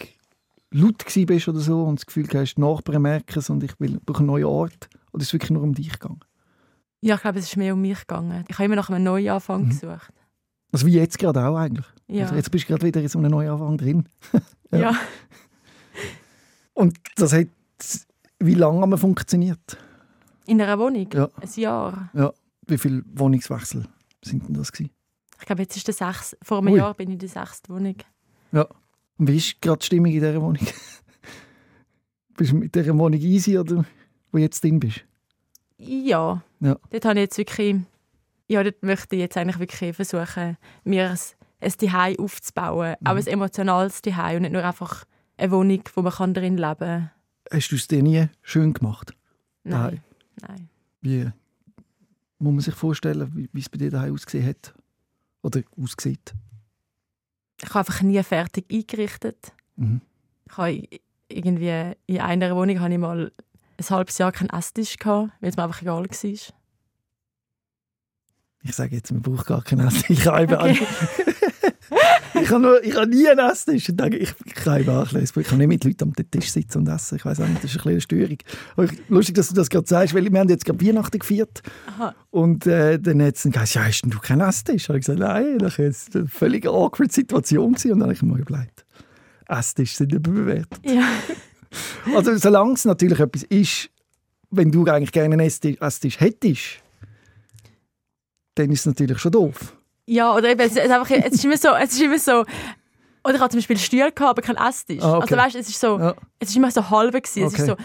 [0.71, 3.99] laut bist oder so und das Gefühl hast, die Nachbarn merken es und ich will,
[4.05, 4.89] brauche einen neuen Ort?
[5.11, 6.21] Oder ist es wirklich nur um dich gegangen?
[7.01, 8.45] Ja, ich glaube, es ist mehr um mich gegangen.
[8.47, 9.69] Ich habe immer nach einem Neuanfang mhm.
[9.69, 10.13] gesucht.
[10.71, 11.85] Also wie jetzt gerade auch eigentlich?
[12.07, 12.23] Ja.
[12.23, 14.07] Also jetzt bist du gerade wieder in so einem Neuanfang drin.
[14.71, 14.79] ja.
[14.79, 14.95] ja.
[16.73, 17.47] Und das hat
[18.41, 19.77] wie lange haben funktioniert?
[20.47, 21.07] In einer Wohnung?
[21.13, 21.29] Ja.
[21.39, 22.09] Ein Jahr.
[22.13, 22.33] Ja.
[22.67, 23.85] Wie viele Wohnungswechsel
[24.23, 24.91] sind denn das gewesen?
[25.39, 26.35] Ich glaube, jetzt ist der sechs.
[26.41, 26.77] Vor einem Ui.
[26.77, 27.95] Jahr bin ich in der sechsten Wohnung.
[28.51, 28.67] Ja.
[29.23, 30.65] Wie ist gerade die Stimmung in dieser Wohnung?
[32.35, 33.85] bist du mit dieser Wohnung easy oder
[34.31, 35.05] wo du jetzt drin bist?
[35.77, 36.41] Ja.
[36.59, 36.77] ja.
[36.89, 37.75] Dort habe ich jetzt wirklich,
[38.47, 41.19] ja, dort möchte ich jetzt eigentlich wirklich versuchen, mir ein,
[41.59, 42.95] ein Zuhause aufzubauen.
[42.99, 43.07] Mhm.
[43.07, 45.05] Auch ein emotionales Zuhause und nicht nur einfach
[45.37, 47.11] eine Wohnung, wo man drin leben kann.
[47.51, 49.13] Hast du es dir nie schön gemacht?
[49.63, 50.01] Nein.
[50.41, 50.67] Nein.
[51.01, 51.29] Wie
[52.39, 54.73] muss man sich vorstellen, wie, wie es bei dir daheim ausgesehen hat?
[55.43, 56.33] Oder aussieht?
[57.63, 59.53] Ich habe einfach nie fertig eingerichtet.
[59.75, 60.01] Mhm.
[60.49, 60.87] Ich habe
[61.29, 63.31] irgendwie in einer Wohnung habe ich mal
[63.77, 66.53] ein halbes Jahr keinen Esstisch gehabt, weil es mir einfach egal war.
[68.63, 70.09] Ich sage jetzt, man braucht gar keinen Esstisch.
[70.09, 70.77] Ich habe okay.
[72.41, 73.89] ich habe, nur, ich habe nie einen Esstisch.
[73.89, 77.15] Ich, denke, ich, ich kann Ich kann nicht mit Leuten am Tisch sitzen und essen.
[77.15, 78.37] Ich weiß auch nicht, das ist eine kleine Störung.
[78.75, 81.61] Aber lustig, dass du das gerade sagst, weil wir haben jetzt gerade Weihnachten gefeiert.
[81.87, 82.13] Aha.
[82.29, 84.89] Und äh, dann hat es gesagt, ja, hast du keinen Esstisch?
[84.89, 87.73] Ich gesagt, nein, das war jetzt eine völlig awkward Situation.
[87.73, 88.85] Und dann habe ich mir überlegt,
[89.47, 90.79] Esstisch sind überbewertet.
[90.83, 91.07] Ja.
[92.15, 93.89] also solange es natürlich etwas ist,
[94.51, 96.81] wenn du eigentlich gerne einen Esstisch hättest,
[98.61, 99.75] dann ist es natürlich schon doof.
[100.05, 102.43] Ja, oder eben, es, ist einfach, es ist immer so, es ist immer so,
[103.23, 105.01] oder ich hatte zum Beispiel Stuhl, gehabt, aber keinen Esstisch.
[105.01, 105.35] Ah, okay.
[105.35, 106.15] Also weißt, es ist so, ja.
[106.39, 107.43] es ist immer so halb gewesen.
[107.43, 107.53] Okay.
[107.53, 107.75] Es ist so,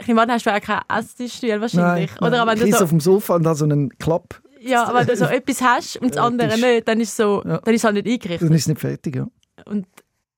[0.00, 2.10] ich nehme an, hast du keinen Esstischstuhl wahrscheinlich.
[2.10, 2.58] Nein, oder nein.
[2.58, 4.42] wenn du so, auf dem Sofa und da so einen Klapp.
[4.60, 7.58] Ja, aber wenn du so etwas hast und das andere nicht, dann ist so, ja.
[7.58, 8.48] dann ist es halt nicht eingerichtet.
[8.48, 9.26] Dann ist es nicht fertig, ja.
[9.66, 9.86] Und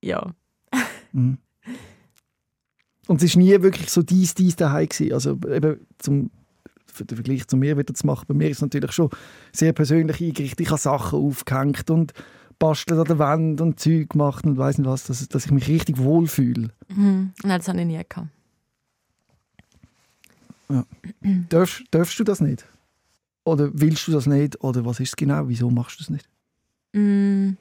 [0.01, 0.31] ja.
[1.12, 1.38] Mhm.
[3.09, 5.12] Und es war nie wirklich so dies, dies daheim gewesen.
[5.12, 6.31] Also eben zum
[6.98, 8.24] den Vergleich zu mir wieder zu machen.
[8.28, 9.11] Bei mir ist es natürlich schon
[9.52, 10.61] sehr persönlich eingerichtet.
[10.61, 12.12] Ich habe Sachen aufgehängt und
[12.59, 15.68] bastelt an der Wand und Zeug gemacht und weiß nicht was, dass, dass ich mich
[15.68, 16.70] richtig wohlfühle.
[16.88, 17.33] Mhm.
[17.42, 18.28] Nein, das habe ich nie gehabt.
[20.68, 20.85] Ja.
[21.48, 22.64] Darfst, darfst du das nicht?
[23.44, 24.62] Oder willst du das nicht?
[24.62, 25.48] Oder was ist es genau?
[25.48, 26.28] Wieso machst du es nicht?
[26.92, 27.57] Mm,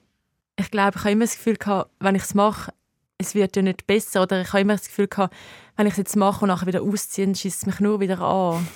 [0.55, 2.71] ich glaube, ich habe immer das Gefühl gehabt, wenn ich es mache,
[3.17, 4.23] es wird ja nicht besser.
[4.23, 5.33] Oder ich habe immer das Gefühl gehabt,
[5.75, 8.67] wenn ich es jetzt mache und nachher wieder ausziehe, schießt es mich nur wieder an.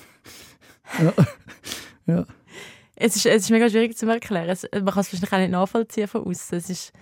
[1.00, 1.13] Ja.
[2.06, 2.26] ja.
[2.95, 4.50] Es ist, es ist mega schwierig zu erklären.
[4.50, 6.58] Es, man kann es wahrscheinlich auch nicht nachvollziehen von außen.
[6.58, 6.93] Es ist.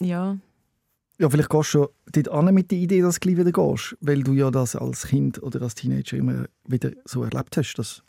[0.00, 0.38] Ja.
[1.18, 4.22] Ja, vielleicht gehst du dort an mit der Idee, dass du gleich wieder gehst, weil
[4.22, 7.74] du ja das als Kind oder als Teenager immer wieder so erlebt hast.
[7.74, 8.02] Dass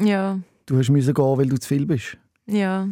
[0.00, 0.40] ja.
[0.66, 2.16] Du hast müssen gehen, weil du zu viel bist.
[2.46, 2.88] Ja.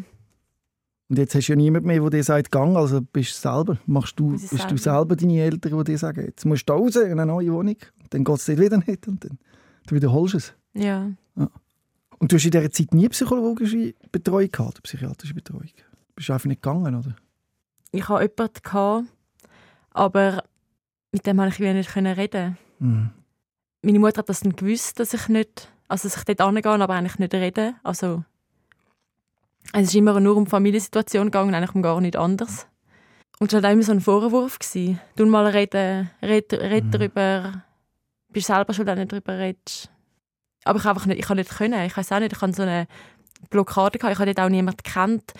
[1.09, 3.79] Und jetzt hast du ja niemand mehr, der dir sagt, gang, also bist du selber.
[3.87, 4.67] Machst du, bist selber.
[4.69, 7.77] du selber deine Eltern, die dir sagen, jetzt musst du raus in eine neue Wohnung,
[8.11, 9.39] dann geht es dort wieder nicht und dann
[9.91, 10.55] Du wiederholst es.
[10.73, 11.11] Ja.
[11.35, 11.51] ja.
[12.21, 15.73] Und du hast in dieser Zeit nie psychologische Betreuung gehabt, psychiatrische Betreuung?
[16.15, 17.17] Bist du einfach nicht gegangen, oder?
[17.91, 19.07] Ich hatte jemanden, gehabt,
[19.91, 20.45] aber
[21.11, 22.57] mit dem konnte ich nicht reden.
[22.79, 23.11] Mhm.
[23.83, 26.95] Meine Mutter hat das dann gewusst, dass ich nicht, also dass ich dort angehe, aber
[26.95, 27.75] eigentlich nicht reden.
[27.83, 28.23] Also
[29.73, 32.69] es ist immer nur um Familiensituation gegangen, eigentlich um gar nicht anders.
[33.41, 34.61] Und es war immer so ein Vorwurf.
[34.61, 35.01] Gewesen.
[35.17, 36.91] Du mal reden, red, red mhm.
[36.93, 37.65] darüber,
[38.33, 39.91] bist selber schon, du darüber redest.
[40.65, 41.85] Aber ich einfach nicht, ich kann nicht können.
[41.87, 42.87] Ich weiß auch nicht, ich habe so eine
[43.49, 44.13] Blockade gehabt.
[44.13, 45.33] Ich habe dort auch niemanden kennt,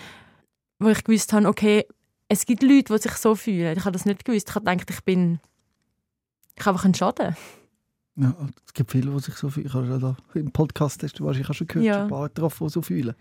[0.79, 1.85] wo ich gewusst habe, okay,
[2.27, 3.77] es gibt Leute, die sich so fühlen.
[3.77, 4.49] Ich habe das nicht gewusst.
[4.49, 5.39] Ich habe gedacht, ich bin,
[6.55, 7.35] ich habe einfach einen Schaden.
[8.15, 9.67] Ja, es gibt viele, die sich so fühlen.
[9.67, 12.03] Ich habe da Im Podcast hast du wahrscheinlich auch schon gehört, Ja.
[12.03, 13.15] ein paar getroffen, die so fühlen.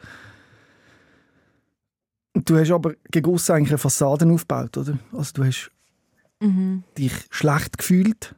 [2.35, 4.99] Du hast aber gegen eigentlich eine Fassade aufgebaut, oder?
[5.13, 5.71] Also du hast
[6.43, 6.85] Mhm.
[6.97, 8.35] dich schlecht gefühlt,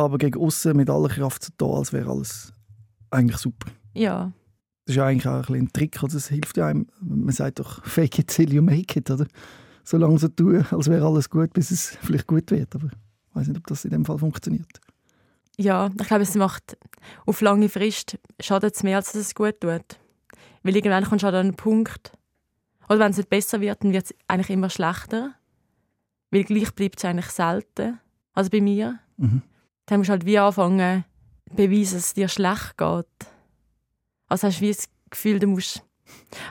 [0.00, 2.52] aber gegen außen mit aller Kraft so da, als wäre alles
[3.10, 3.70] eigentlich super.
[3.94, 4.32] Ja.
[4.84, 6.12] Das ist ja eigentlich auch ein, ein Trick, oder?
[6.12, 6.86] Das hilft ja einem.
[7.00, 9.26] Man sagt doch, fake it till you make it, oder?
[9.84, 12.74] Solange so tun, als wäre alles gut, bis es vielleicht gut wird.
[12.74, 14.80] Aber ich weiß nicht, ob das in dem Fall funktioniert.
[15.56, 16.78] Ja, ich glaube, es macht
[17.26, 19.98] auf lange Frist schadet es mehr, als dass es gut tut.
[20.62, 22.12] Weil irgendwann kommst du an einen Punkt,
[22.88, 25.34] oder wenn es nicht besser wird, dann wird es eigentlich immer schlechter.
[26.30, 28.00] Weil gleich bleibt es eigentlich selten.
[28.32, 28.98] Also bei mir.
[29.16, 29.42] Mhm.
[29.90, 31.04] Dann musst du halt wie anfangen,
[31.54, 33.06] beweisen, dass es dir schlecht geht.
[34.28, 35.82] Also hast du wie das Gefühl, du musst...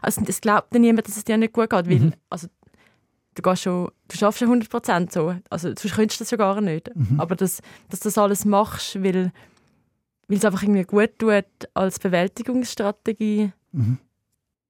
[0.01, 2.13] Also es glaubt dir niemand, dass es dir nicht gut geht, weil Mhm.
[2.29, 2.47] also,
[3.35, 5.35] du, gehst schon, du schaffst schon 100% so.
[5.49, 6.93] Also sonst könntest du das ja gar nicht.
[6.93, 7.19] Mhm.
[7.19, 9.31] Aber das, dass du das alles machst, weil,
[10.27, 13.99] weil es einfach irgendwie gut tut als Bewältigungsstrategie, Mhm.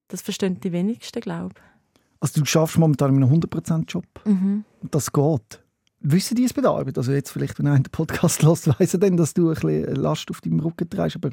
[0.09, 1.55] das verstehen die wenigsten, glaube
[2.19, 4.05] Also du schaffst momentan in einem 100%-Job.
[4.25, 4.31] ich.
[4.31, 4.63] Mhm.
[4.81, 5.63] Und das geht.
[6.01, 6.97] Wissen die es bei der Arbeit?
[6.97, 9.95] Also jetzt vielleicht, wenn einer den Podcast hört, weiss er dann, dass du ein bisschen
[9.95, 11.17] Last auf deinem Rücken trägst.
[11.17, 11.31] Aber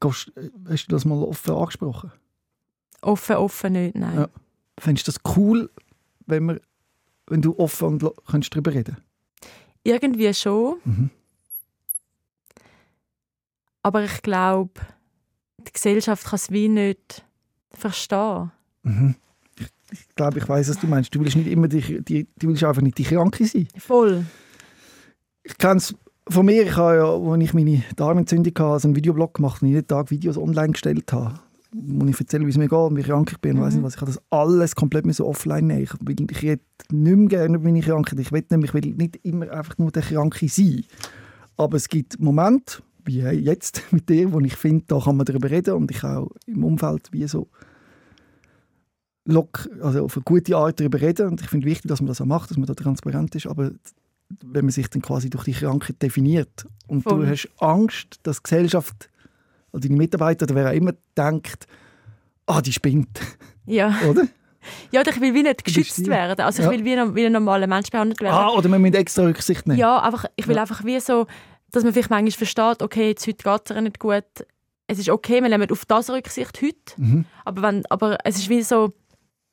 [0.00, 0.32] gehst,
[0.68, 2.12] hast du das mal offen angesprochen?
[3.02, 4.16] Offen, offen nicht, nein.
[4.16, 4.28] Ja.
[4.78, 5.70] Fändest du das cool,
[6.26, 6.60] wenn, wir,
[7.26, 8.96] wenn du offen und könntest darüber reden
[9.84, 11.10] Irgendwie schon, mhm.
[13.82, 14.72] aber ich glaube,
[15.58, 17.24] die Gesellschaft kann es wie nicht
[17.70, 18.52] verstehen.
[18.82, 19.16] Mhm.
[19.92, 21.14] Ich, glaube, ich weiß, was du meinst.
[21.14, 23.68] Du willst nicht immer die, die, du willst einfach nicht die Kranke sein.
[23.78, 24.24] Voll.
[25.44, 25.94] Ich kenne es
[26.28, 26.62] von mir.
[26.64, 30.10] Ich habe ja, als ich meine Darmentzündung hatte, also einen Videoblog gemacht und jeden Tag
[30.10, 31.38] Videos online gestellt habe,
[31.72, 33.60] wo ich erzähle, wie es mir geht wie krank ich bin Mhm.
[33.60, 33.94] weiss nicht was.
[33.94, 35.82] Ich habe das alles komplett so offline nehmen.
[35.82, 38.18] Ich, will, ich hätte nicht mehr gerne meine Krankheit.
[38.18, 40.84] Ich will, nicht, ich will nicht immer einfach nur der Kranke sein.
[41.56, 45.50] Aber es gibt Momente, wie jetzt mit dir, wo ich finde, da kann man darüber
[45.50, 47.48] reden und ich auch im Umfeld wie so
[49.26, 51.28] lock, also auf eine gute Art darüber reden.
[51.28, 53.46] Und ich finde wichtig, dass man das auch macht, dass man da transparent ist.
[53.46, 53.70] Aber
[54.44, 57.24] wenn man sich dann quasi durch die Krankheit definiert und Voll.
[57.24, 59.08] du hast Angst, dass die Gesellschaft
[59.72, 61.66] oder deine Mitarbeiter oder wer auch immer denkt,
[62.46, 63.20] ah, die spinnt,
[63.66, 63.94] Ja.
[64.08, 64.26] oder?
[64.90, 66.40] ja, ich will wie nicht geschützt werden.
[66.44, 66.72] Also ich Ja.
[66.72, 68.34] will wie ein, wie ein normaler Mensch behandelt werden.
[68.34, 69.78] Ah, oder man muss extra Rücksicht nehmen.
[69.78, 70.62] Ja, einfach, ich will Ja.
[70.62, 71.26] einfach wie so,
[71.70, 74.24] dass man vielleicht manchmal versteht, okay, jetzt heute geht es nicht gut.
[74.88, 76.76] Es ist okay, wir nehmen auf das Rücksicht heute.
[76.96, 77.24] Mhm.
[77.44, 78.92] Aber, wenn, aber es ist wie so,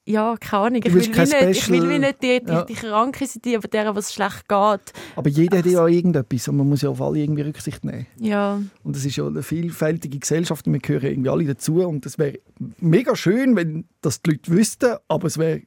[0.05, 0.81] ja, keine Ahnung.
[0.83, 2.63] Ich will, wie kein nicht, ich will wie nicht die, die, Ja.
[2.63, 4.93] die Kranke sein, die, aber der, was schlecht geht.
[5.15, 8.05] Aber jeder hat ja irgendetwas und man muss ja auf alle irgendwie Rücksicht nehmen.
[8.19, 11.75] Ja, Und es ist ja eine vielfältige Gesellschaft und wir gehören irgendwie alle dazu.
[11.87, 12.39] Und es wäre
[12.79, 15.61] mega schön, wenn das die Leute wüssten, aber es wäre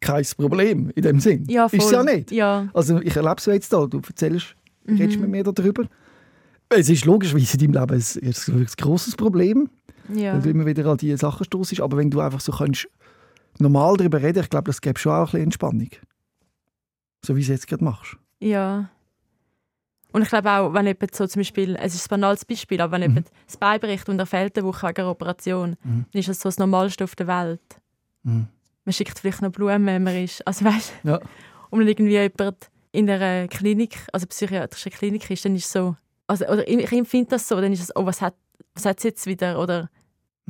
[0.00, 1.44] kein Problem in dem Sinn.
[1.48, 1.78] ja voll.
[1.78, 2.30] Ist es ja nicht.
[2.30, 2.68] Ja.
[2.72, 4.54] Also ich erlebe es jetzt da, du erzählst,
[4.86, 4.96] Mhm.
[4.96, 5.84] redest mit mir darüber.
[6.70, 9.68] Es ist logischerweise in deinem Leben ein, ein, ein grosses Problem,
[10.14, 10.32] Ja.
[10.34, 11.80] weil du immer wieder an diese Sachen stoßest.
[11.82, 12.88] Aber wenn du einfach so kannst,
[13.60, 15.90] normal darüber reden, ich glaube, das gäbe schon auch ein bisschen Entspannung.
[17.24, 18.16] So wie du es jetzt gerade machst.
[18.40, 18.88] ja.
[20.12, 22.90] Und ich glaube auch, wenn jemand so zum Beispiel, es ist ein banales Beispiel, aber
[22.94, 23.06] wenn Mhm.
[23.08, 26.04] jemand das Bein bricht und er fehlt eine Woche wegen einer Operation, Mhm.
[26.12, 27.60] dann ist das so das Normalste auf der Welt.
[28.24, 28.48] Mhm.
[28.84, 30.44] Man schickt vielleicht noch Blumen, wenn man ist.
[30.44, 31.20] Also weißt Ja.
[31.70, 35.94] und wenn irgendwie jemand in einer Klinik, also psychiatrische Klinik ist, dann ist es so,
[36.26, 38.34] also, oder ich ich empfinde das so, dann ist es, oh, was hat
[38.74, 39.90] was hat sie jetzt wieder, oder,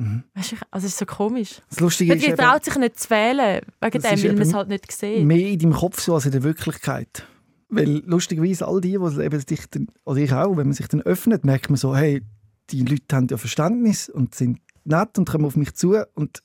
[0.01, 0.23] Mhm.
[0.33, 1.61] weißt du, also es ist so komisch.
[1.69, 4.53] Das Lustige Man ist traut sich nicht zu wählen, wegen Das dem, weil man es
[4.53, 5.25] halt nicht sieht.
[5.25, 7.27] mehr in deinem Kopf so als in der Wirklichkeit.
[7.69, 11.01] Weil lustigerweise all die, die eben sich dann, oder ich auch, wenn man sich dann
[11.01, 12.21] öffnet, merkt man so, hey,
[12.69, 16.41] die Leute haben ja Verständnis und sind nett und kommen auf mich zu und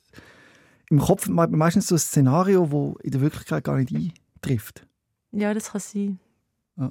[0.88, 4.87] im Kopf hat man meistens so ein Szenario, wo in der Wirklichkeit gar nicht eintrifft.
[5.33, 6.21] Ja, das kann sein.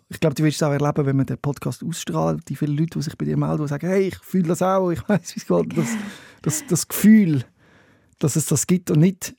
[0.09, 2.97] Ich glaube, du wirst es auch erleben, wenn man den Podcast ausstrahlt, die vielen Leute,
[2.97, 5.39] die sich bei dir melden, die sagen, hey, ich fühle das auch, ich weiß, wie
[5.39, 5.77] es geht.
[5.77, 5.89] Das,
[6.45, 7.43] das, das Gefühl,
[8.19, 9.35] dass es das gibt und nicht,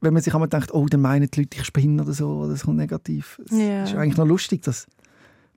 [0.00, 2.50] wenn man sich einmal denkt, oh, dann meinen die Leute, ich spinne oder so, oder
[2.52, 3.40] das kommt negativ.
[3.46, 3.84] Es Ja.
[3.84, 4.86] ist eigentlich noch lustig, dass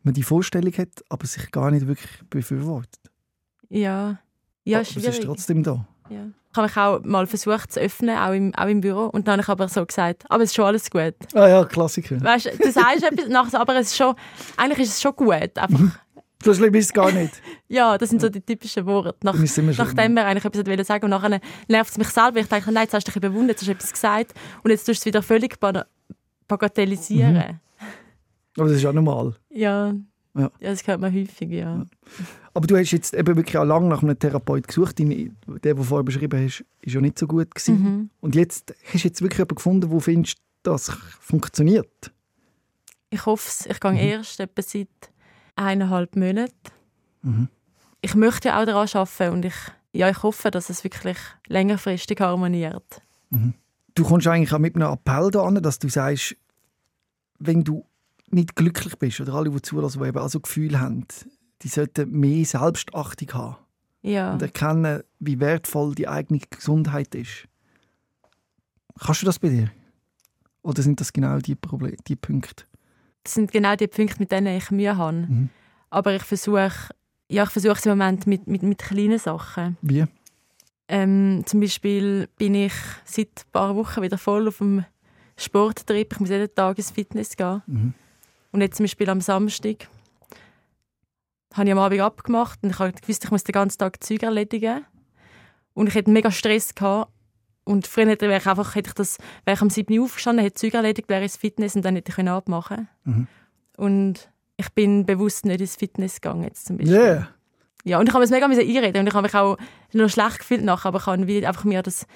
[0.03, 2.99] man die Vorstellung hat, aber sich gar nicht wirklich befürwortet.
[3.69, 4.19] Ja,
[4.63, 5.09] ja, aber es schwierig.
[5.09, 5.87] ist trotzdem da.
[6.09, 6.27] Ja.
[6.51, 9.07] Ich habe mich auch mal versucht zu öffnen, auch im, auch im Büro.
[9.07, 11.15] Und dann habe ich aber so gesagt, aber es ist schon alles gut.
[11.33, 12.21] Ah ja, Klassiker.
[12.21, 14.15] Weißt du, du sagst etwas, nachher, aber es ist schon,
[14.55, 15.57] eigentlich ist es schon gut.
[15.57, 15.99] Einfach,
[16.47, 17.33] Ist es gar nicht.
[17.67, 19.15] ja, das sind so die typischen Worte.
[19.23, 22.39] Nach, schon- nachdem wir eigentlich etwas sagen und nachher nervt es mich selber.
[22.39, 24.85] Ich denke, nein, jetzt hast du dich überwunden, jetzt hast du etwas gesagt und jetzt
[24.85, 25.57] tust du es wieder völlig
[26.47, 27.59] bagatellisieren.
[28.57, 29.35] Aber das ist auch normal.
[29.49, 29.93] Ja.
[30.37, 30.51] Ja.
[30.59, 31.85] ja, das hört man häufig, ja.
[32.53, 34.99] Aber du hast jetzt eben wirklich auch lange nach einem Therapeut gesucht.
[34.99, 35.31] Der, den
[35.63, 37.81] du vorher beschrieben hast, ist ja nicht so gut gewesen.
[37.83, 38.09] Mhm.
[38.19, 40.89] Und jetzt hast du jetzt wirklich jemanden gefunden, wo du findest, das
[41.21, 42.11] funktioniert.
[43.09, 43.65] Ich hoffe es.
[43.65, 43.97] Ich gehe Mhm.
[43.97, 44.87] erst etwa seit
[45.55, 46.53] eineinhalb Monate.
[47.21, 47.49] Mhm.
[48.01, 49.55] Ich möchte ja auch daran arbeiten und ich,
[49.93, 53.01] ja, ich hoffe, dass es wirklich längerfristig harmoniert.
[53.95, 56.35] Du kommst eigentlich auch mit einem Appell da an, dass du sagst,
[57.39, 57.85] wenn du
[58.29, 61.05] nicht glücklich bist oder alle, die zulassen, die eben auch so Gefühle haben,
[61.61, 63.55] die sollten mehr Selbstachtung haben
[64.01, 64.33] Ja.
[64.33, 67.47] und erkennen, wie wertvoll die eigene Gesundheit ist.
[68.99, 69.71] Kannst du das bei dir?
[70.61, 72.65] Oder sind das genau die, Probleme, die Punkte?
[73.25, 75.17] Das sind genau die Punkte, mit denen ich Mühe habe.
[75.27, 75.49] Mhm.
[75.89, 76.71] Aber ich versuche
[77.27, 79.77] ja, ich versuche es im Moment mit, mit, mit kleinen Sachen.
[79.81, 80.05] Wie?
[80.87, 84.85] Ähm, zum Beispiel bin ich seit ein paar Wochen wieder voll auf dem
[85.35, 86.13] Sporttrip.
[86.13, 87.63] Ich muss jeden Tag ins Fitness gehen.
[87.65, 87.93] Mhm.
[88.51, 89.87] Und jetzt zum Beispiel am Samstag
[91.53, 94.23] habe ich am Abend abgemacht und ich habe gewusst, ich muss den ganzen Tag Zeug
[94.23, 94.85] erledigen.
[95.73, 97.11] Und ich hatte mega Stress gehabt.
[97.65, 100.55] Und früher hätte ich einfach, hätte ich das, wäre ich am 7 Uhr aufgestanden, hätte
[100.55, 102.87] Zeug erledigt, wäre ins Fitness und dann hätte ich können abmachen.
[103.03, 103.27] Mhm.
[103.75, 106.95] Und ich bin bewusst nicht ins Fitness gegangen jetzt zum Beispiel.
[106.95, 107.27] Yeah.
[107.83, 109.57] Ja, und ich habe es mega einreden und ich habe mich auch
[109.93, 112.07] noch schlecht gefühlt nachher, aber ich habe einfach mir das,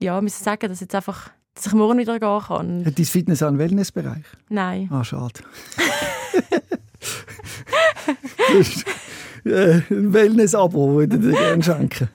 [0.00, 2.84] ja, müssen sagen, dass jetzt einfach, dass ich morgen wieder gehen kann.
[2.84, 4.24] Hat dein Fitness auch einen Wellnessbereich?
[4.48, 4.88] Nein.
[4.92, 5.40] Ah, schade.
[9.44, 12.08] äh, ein Wellness-Abo, würde ich dir gerne schenken.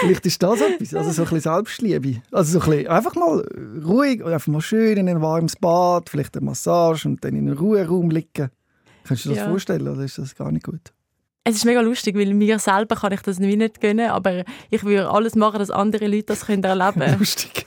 [0.00, 2.22] Vielleicht ist das etwas, also so ein bisschen Selbstliebe.
[2.30, 3.40] Also so ein bisschen einfach mal
[3.84, 7.58] ruhig, einfach mal schön in ein warmes Bad, vielleicht eine Massage und dann in einem
[7.58, 8.50] Ruheraum liegen.
[9.04, 9.50] Kannst du dir das Ja.
[9.50, 10.92] vorstellen oder ist das gar nicht gut?
[11.44, 15.08] Es ist mega lustig, weil mir selber kann ich das nicht gönnen, aber ich würde
[15.10, 17.66] alles machen, dass andere Leute das können erleben Lustig.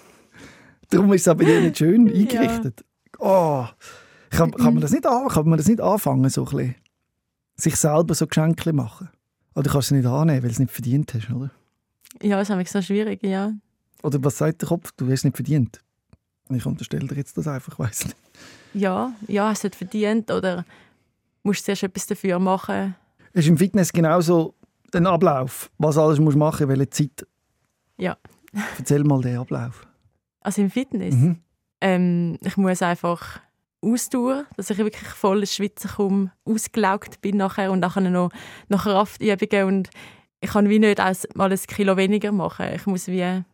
[0.89, 2.83] Darum ist es aber nicht schön eingerichtet.
[3.17, 3.65] Oh,
[4.29, 6.75] kann, kann, man das nicht an, kann man das nicht anfangen, so ein bisschen,
[7.55, 9.09] sich selber so Geschenke machen?
[9.55, 11.51] Oder kannst du es nicht annehmen, weil du es nicht verdient hast, oder?
[12.21, 13.53] Ja, das ist nämlich so schwierig, ja.
[14.03, 14.91] Oder was sagt der Kopf?
[14.97, 15.81] Du hast es nicht verdient.
[16.49, 18.17] Ich unterstelle dir jetzt das einfach, weiss nicht.
[18.73, 20.65] Ja, ja, hast du es verdient oder
[21.43, 22.95] musst du zuerst etwas dafür machen.
[23.33, 24.55] Ist im Fitness genauso
[24.93, 27.25] ein Ablauf, was alles musst du machen, welche Zeit?
[27.97, 28.17] Ja.
[28.77, 29.87] Erzähl mal den Ablauf.
[30.41, 31.15] Also im Fitness.
[31.15, 31.37] Mhm.
[31.79, 33.39] Ähm, ich muss einfach
[33.81, 38.31] Ausdauer, dass ich wirklich voll ins Schwitzen komme, ausgelaugt bin nachher und nachher noch,
[38.69, 39.89] noch Kraftübungen und
[40.41, 40.99] ich kann wie nicht
[41.35, 42.67] mal ein Kilo weniger machen.
[42.75, 43.45] Ich muss wie, ich habe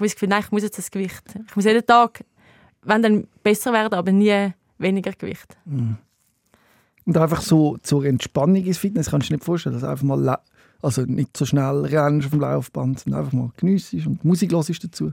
[0.00, 1.22] das Gefühl, nein, ich muss jetzt das Gewicht.
[1.46, 2.24] Ich muss jeden Tag,
[2.82, 5.56] wenn dann besser werden, aber nie weniger Gewicht.
[7.04, 10.38] Und einfach so zur Entspannung ins Fitness kannst du dir nicht vorstellen, dass einfach mal
[10.80, 14.82] also nicht so schnell rennst auf dem Laufband, sondern einfach mal geniessest und Musik hörst
[14.82, 15.12] dazu.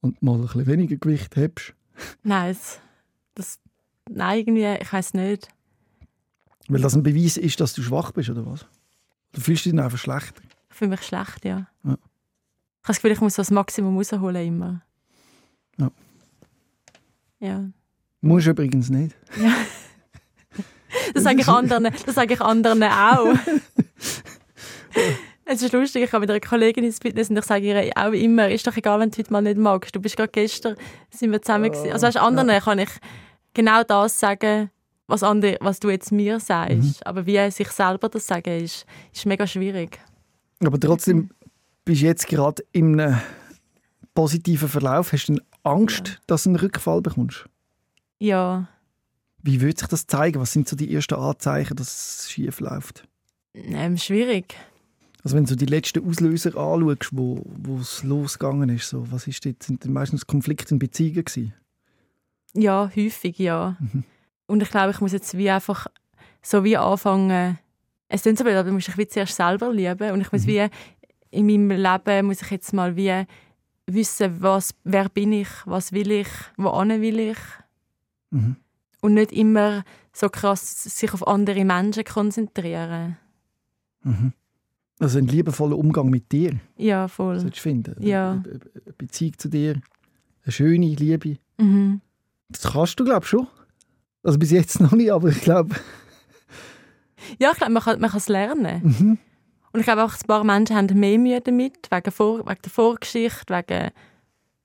[0.00, 1.74] Und mal ein bisschen weniger Gewicht hast.
[2.22, 2.78] Nein, es,
[3.34, 3.58] das,
[4.08, 5.48] nein, irgendwie, ich weiß nicht.
[6.68, 8.66] Weil das ein Beweis ist, dass du schwach bist, oder was?
[9.32, 10.42] Du fühlst dich dann einfach schlechter.
[10.70, 11.66] Ich fühle mich schlecht, ja.
[11.84, 11.84] Ja.
[11.84, 11.98] Ich habe
[12.86, 14.82] das Gefühl, ich muss das Maximum rausholen immer.
[15.78, 15.90] Ja.
[17.40, 17.64] Ja.
[18.20, 19.16] Musst du übrigens nicht.
[21.14, 23.34] Das sage ich anderen, das sage ich anderen auch.
[25.44, 28.12] es ist lustig, ich habe mit einer Kollegin ins Fitness und ich sage ihr auch
[28.12, 29.94] immer, ist doch egal, wenn du heute mal nicht magst.
[29.94, 30.76] Du bist gerade gestern,
[31.10, 31.92] sind wir zusammen gewesen.
[31.92, 32.90] Also weißt, anderen kann ich
[33.54, 34.70] genau das sagen,
[35.08, 37.04] was, andere, was du jetzt mir sagst.
[37.04, 39.98] Aber wie sich selber das sagen, ist, ist mega schwierig.
[40.64, 41.30] Aber trotzdem
[41.84, 43.20] bist du jetzt gerade in einem
[44.14, 45.12] positiven Verlauf.
[45.12, 47.46] Hast du Angst, dass du einen Rückfall bekommst?
[48.20, 48.68] Ja,
[49.42, 50.40] Wie würde sich das zeigen?
[50.40, 53.04] Was sind so die ersten Anzeichen, dass es schief läuft?
[53.54, 54.54] ähm, schwierig.
[55.24, 59.44] Also wenn du die letzten Auslöser anschaust, wo, wo es losgegangen ist, so, was ist
[59.44, 59.62] dort?
[59.62, 61.54] Sind meistens Konflikte in Beziehungen gewesen?
[62.54, 63.76] Ja, häufig, ja.
[63.80, 64.04] Mhm.
[64.48, 65.86] Und ich glaube, ich muss jetzt wie einfach
[66.42, 67.58] so wie anfangen,
[68.08, 70.42] es klingt so blöd, aber du musst dich wie zuerst selber lieben und ich muss
[70.42, 70.46] Mhm.
[70.48, 70.68] wie
[71.30, 73.24] in meinem Leben muss ich jetzt mal wie
[73.86, 77.38] wissen, was, wer bin ich, was will ich, wohin will ich
[78.30, 78.56] Mhm.
[79.02, 83.16] und nicht immer so krass sich auf andere Menschen konzentrieren.
[84.02, 84.32] Mhm.
[85.00, 87.38] Also einen liebevollen Umgang mit dir Ja, voll.
[87.38, 88.02] solltest du finden.
[88.02, 88.32] Ja.
[88.32, 89.80] Eine Be- Be- Beziehung zu dir,
[90.44, 91.36] eine schöne Liebe.
[91.58, 92.00] Mhm.
[92.48, 93.46] Das kannst du, glaube ich, schon.
[94.22, 95.76] Also bis jetzt noch nicht, aber ich glaube...
[97.38, 98.82] Ja, ich glaube, man kann man kann es lernen.
[98.82, 99.18] Mhm.
[99.72, 102.70] Und ich glaube auch, ein paar Menschen haben mehr Mühe damit, wegen, Vor wegen der
[102.70, 103.90] Vorgeschichte, wegen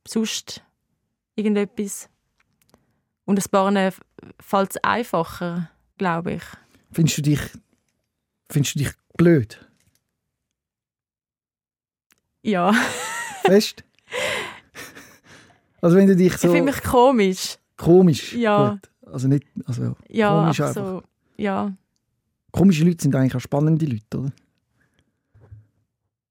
[0.07, 0.63] sonst
[1.35, 2.09] irgendetwas.
[3.25, 3.91] Und ein paar
[4.39, 6.43] fällt es einfacher, glaube ich.
[6.91, 7.39] Findest du dich,
[8.49, 9.67] findest du dich blöd?
[12.43, 12.73] Ja,
[13.43, 13.83] Fest?
[15.81, 17.57] also wenn du dich ich so finde mich komisch.
[17.77, 18.33] komisch...
[18.33, 18.71] Ja.
[18.71, 18.92] Gut.
[19.11, 19.45] Also nicht...
[19.65, 21.03] Also, Ja, Komisch einfach so.
[21.37, 21.73] Ja,
[22.51, 24.31] Komische Leute sind eigentlich auch spannende Leute, oder?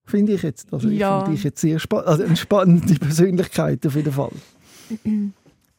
[0.04, 0.72] Finde ich jetzt.
[0.72, 1.20] Also ich Ja.
[1.20, 4.32] finde dich jetzt sehr spa also eine spannende Persönlichkeit auf jeden Fall.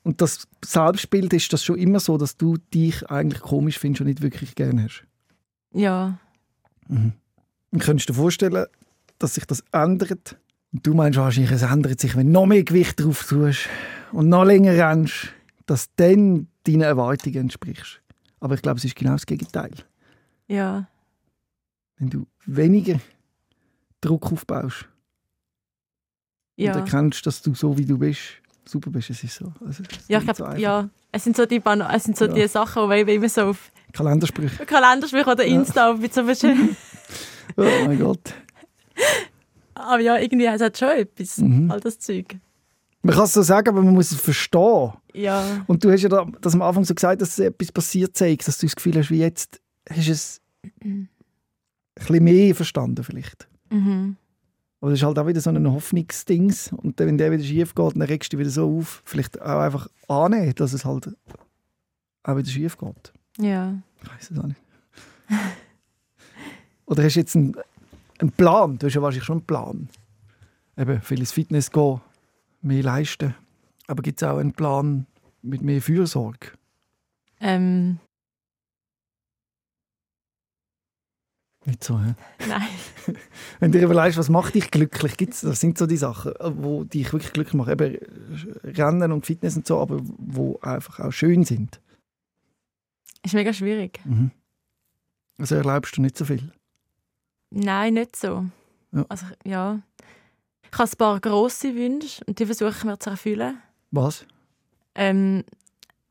[0.06, 4.08] Und das Selbstbild ist das schon immer so, dass du dich eigentlich komisch findest und
[4.08, 5.06] nicht wirklich gerne hast.
[5.74, 6.20] Ja.
[6.90, 7.14] Mhm.
[7.72, 8.66] Und könntest du dir vorstellen,
[9.18, 10.38] dass sich das ändert?
[10.74, 13.70] Und du meinst wahrscheinlich, es ändert sich, wenn du noch mehr Gewicht drauf tust
[14.12, 15.30] und noch länger rennst,
[15.68, 18.02] dass dann deinen Erwartungen entsprichst.
[18.40, 19.72] Aber ich glaube, es ist genau das Gegenteil.
[20.48, 20.88] Ja.
[21.98, 23.00] Wenn du weniger
[24.02, 24.88] Druck aufbaust
[26.56, 26.74] Ja.
[26.74, 28.22] und erkennst, dass du so wie du bist,
[28.66, 29.54] super bist, es ist so.
[29.66, 30.60] Also, es Ja, ich so glaube, einfach.
[30.62, 30.90] ja.
[31.12, 32.34] Es sind so die, Ban es sind so Ja.
[32.34, 34.66] die Sachen, die ich immer so auf Kalendersprüche.
[34.66, 36.76] Kalendersprüche oder Insta auf mit so verschiedenen.
[37.58, 38.34] Oh mein Gott.
[39.76, 41.70] Aber ja, irgendwie hat es schon etwas, Mhm.
[41.70, 42.38] all das Zeug.
[43.04, 44.94] Man kann es so sagen, aber man muss es verstehen.
[45.14, 45.64] Ja.
[45.68, 48.58] Und du hast ja da, das am Anfang so gesagt, dass etwas passiert sei, dass
[48.58, 50.42] du das Gefühl hast, wie jetzt hast du es
[50.82, 51.10] ein
[51.96, 53.48] bisschen mehr verstanden vielleicht.
[53.70, 54.16] Mhm.
[54.80, 56.72] Aber das ist halt auch wieder so ein Hoffnungsdings.
[56.72, 59.02] Und dann, wenn der wieder schief geht, dann regst du dich wieder so auf.
[59.06, 61.10] Vielleicht auch einfach annehmen, dass es halt
[62.24, 63.14] auch wieder schief geht.
[63.38, 63.76] Ja.
[64.02, 64.62] Ich weiß es auch nicht.
[66.86, 67.56] Oder hast du jetzt einen,
[68.20, 68.78] einen Plan?
[68.78, 69.90] Du hast ja wahrscheinlich schon einen Plan.
[70.78, 72.02] Eben, viel ins Fitness gehen,
[72.64, 73.36] mehr leisten.
[73.88, 75.06] Aber gibt es auch einen Plan
[75.42, 76.52] mit mehr Fürsorge?
[77.40, 78.00] Ähm,
[81.66, 82.14] Nicht so, hä?
[82.48, 82.68] nein.
[83.60, 86.90] Wenn du dir überlegst, was macht dich glücklich, gibt's, das sind so die Sachen, die
[86.90, 87.72] dich wirklich glücklich machen.
[87.72, 87.98] Eben
[88.64, 91.80] Rennen und Fitness und so, aber wo einfach auch schön sind.
[93.24, 94.02] Ist mega schwierig.
[94.04, 94.32] Mhm.
[95.38, 96.52] Also erlaubst du nicht so viel.
[97.50, 98.46] Nein, nicht so.
[98.92, 99.06] Ja.
[99.08, 99.82] Also, ja.
[100.74, 103.62] Ich habe ein paar grosse Wünsche und die versuche ich mir zu erfüllen.
[103.92, 104.26] Was?
[104.96, 105.44] Ähm,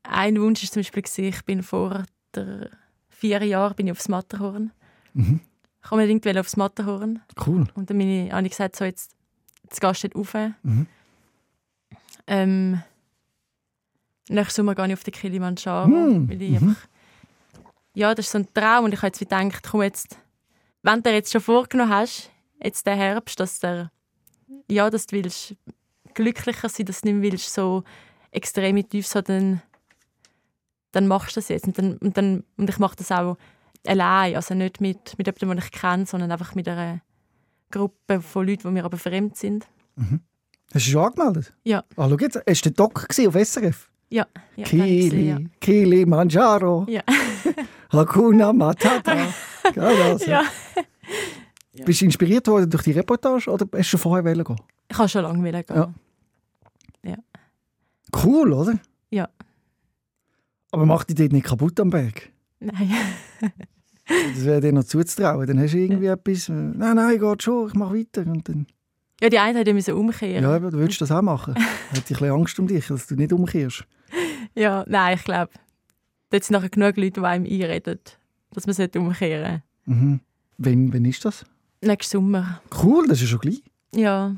[0.03, 2.05] ein Wunsch ist zum Beispiel, ich bin vor
[3.09, 4.71] vier Jahren bin ich aufs Matterhorn.
[5.13, 5.41] Mhm.
[5.83, 7.21] Ich wollte unbedingt aufs Matterhorn.
[7.45, 7.65] Cool.
[7.73, 9.11] Und dann bin ich, habe ich gesagt, so, jetzt,
[9.63, 10.51] jetzt gehst du dort rauf.
[10.63, 10.87] Mhm.
[12.27, 12.81] Ähm,
[14.29, 15.87] nächsten Sommer gehe ich auf den Kilimanjaro.
[15.87, 16.69] Hm, Weil ich mhm.
[16.69, 16.87] einfach,
[17.95, 18.85] ja, das ist so ein Traum.
[18.85, 20.17] Und ich habe jetzt gedacht, komm jetzt,
[20.83, 22.31] wenn du dir jetzt schon vorgenommen hast,
[22.63, 23.91] jetzt den Herbst, dass der,
[24.69, 25.55] ja, dass du willst
[26.13, 27.83] glücklicher sein, dass du nicht willst, so
[28.31, 29.61] extrem tief so, dann,
[30.91, 31.67] dann machst du das jetzt.
[31.67, 33.37] Und, dann, und, dann, und ich mache das auch
[33.85, 37.01] allein, also nicht mit, mit jemandem, den ich kenne, sondern einfach mit einer
[37.71, 39.67] Gruppe von Leuten, die mir aber fremd sind.
[40.73, 41.53] Hast du schon angemeldet?
[41.63, 41.83] Ja.
[41.95, 43.89] Ah, schau jetzt, hast du den Doc gesehen auf SRF?
[44.09, 47.01] Ja, ja kann ich Kili, Kilimanjaro, ja.
[47.91, 49.15] Hakuna Matata.
[49.73, 50.43] Gell, das, ja.
[51.73, 51.85] Ja.
[51.85, 54.55] Bist du inspiriert worden durch die Reportage oder hast du schon vorher wollen gehen?
[54.89, 55.93] Ich habe schon lange gehen.
[57.03, 57.17] Ja.
[58.23, 58.79] Cool, oder?
[59.09, 59.27] Ja.
[60.71, 62.29] Aber mach dich dort nicht kaputt am Berg.
[62.59, 62.91] Nein.
[64.05, 65.47] Das wäre dir noch zuzutrauen.
[65.47, 68.29] Dann hast du irgendwie etwas, äh, nein, nein, geht schon, ich mache weiter.
[68.29, 68.67] Und dann,
[69.21, 70.43] Ja, die eine hat ja umkehren.
[70.43, 71.55] ja, eben, du würdest das auch machen.
[71.91, 73.85] Hätte ich ein bisschen Angst um dich, dass du nicht umkehrst.
[74.55, 75.51] Ja, nein, ich glaube,
[76.31, 77.99] dort sind nachher genug Leute, die einem einreden,
[78.51, 80.19] dass man sollte umkehren Mhm.
[80.57, 81.45] Wann, wann ist das?
[81.87, 82.61] Nächsten Sommer.
[82.83, 83.63] Cool, das ist ja schon gleich.
[83.95, 84.35] Ja,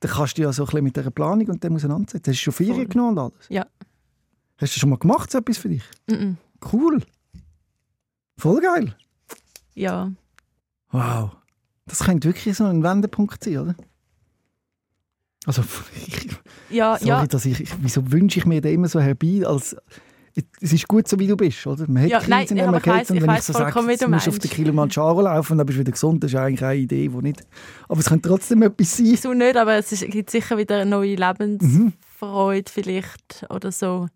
[0.00, 2.30] Dann kannst du ja so ein bisschen mit dieser Planung und dem auseinandersetzen.
[2.32, 2.86] Hast du schon Ferien Voll.
[2.86, 3.46] genommen und alles?
[3.48, 3.66] Ja.
[4.58, 5.82] Hast du schon mal gemacht, so etwas für dich?
[6.08, 6.36] mhm.
[6.72, 7.02] Cool.
[8.38, 8.94] Voll geil.
[9.74, 10.10] ja.
[10.92, 11.36] Wow.
[11.86, 13.74] Das könnte wirklich so ein Wendepunkt sein, oder?
[15.46, 15.62] Also,
[16.06, 16.28] ich,
[16.70, 17.26] Ja, sorry, ja.
[17.26, 19.76] dass ich, ich, wieso wünsche ich mir den immer so herbei, als
[20.60, 21.86] es ist gut, so wie du bist, oder?
[21.88, 24.28] Man hat Ja, nein, Krisen, ich- man kennt und wenn ich so sage, du musst
[24.28, 27.08] auf den Kilimanjaro laufen und dann bist du wieder gesund, das ist eigentlich eine Idee,
[27.08, 27.42] die nicht...
[27.88, 29.16] Aber es könnte trotzdem etwas sein.
[29.16, 34.06] So nicht, aber es ist, gibt sicher wieder eine neue Lebensfreude vielleicht oder so.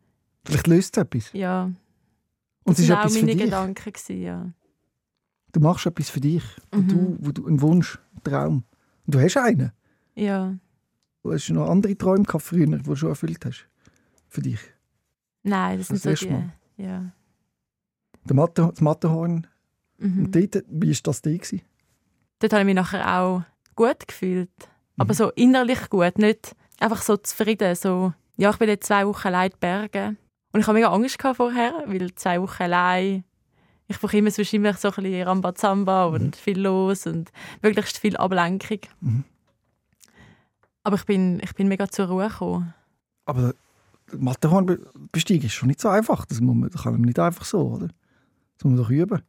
[0.45, 1.31] Vielleicht löst es etwas.
[1.33, 1.71] Ja,
[2.65, 3.37] Und es das waren auch meine.
[3.37, 3.93] Gedanken.
[3.93, 4.47] Gewesen, ja.
[5.53, 6.43] Du machst etwas für dich,
[6.73, 6.89] wo, Mhm.
[6.89, 8.65] du, wo du einen Wunsch, einen Traum.
[9.07, 9.73] Und du hast einen.
[10.15, 10.55] ja.
[11.23, 13.67] Du hast noch andere Träume gehabt früher, die du schon erfüllt hast.
[14.29, 14.59] Für dich.
[15.45, 16.33] Nein, das sind Das so erste die...
[16.33, 16.53] Mal.
[16.77, 17.13] Ja.
[18.25, 19.47] Der Mathe, das Matterhorn.
[19.99, 20.25] Mhm.
[20.27, 21.31] Und dort, wie war das da?
[21.31, 21.63] Gewesen?
[22.41, 23.43] dort habe ich mich nachher auch
[23.77, 24.51] gut gefühlt.
[24.99, 25.17] Aber Mhm.
[25.17, 27.75] so innerlich gut, nicht einfach so zufrieden.
[27.75, 30.19] So, ja, ich bin jetzt zwei Wochen allein in Bergen.
[30.53, 33.25] Und ich habe mega Angst gehabt vorher, weil zwei Wochen allein,
[33.89, 37.31] ich brauche immer, sonst immer so ein bisschen Rambazamba und viel los und
[37.63, 38.81] möglichst viel Ablenkung.
[39.01, 39.25] Mhm.
[40.83, 42.75] Aber ich bin, ich bin mega zur Ruhe gekommen.
[43.25, 43.55] Aber
[44.15, 46.25] der Matterhorn-Bestieg ist schon nicht so einfach.
[46.27, 47.89] Das, muss man, das kann man nicht einfach so, oder?
[47.89, 49.23] Das muss man doch üben.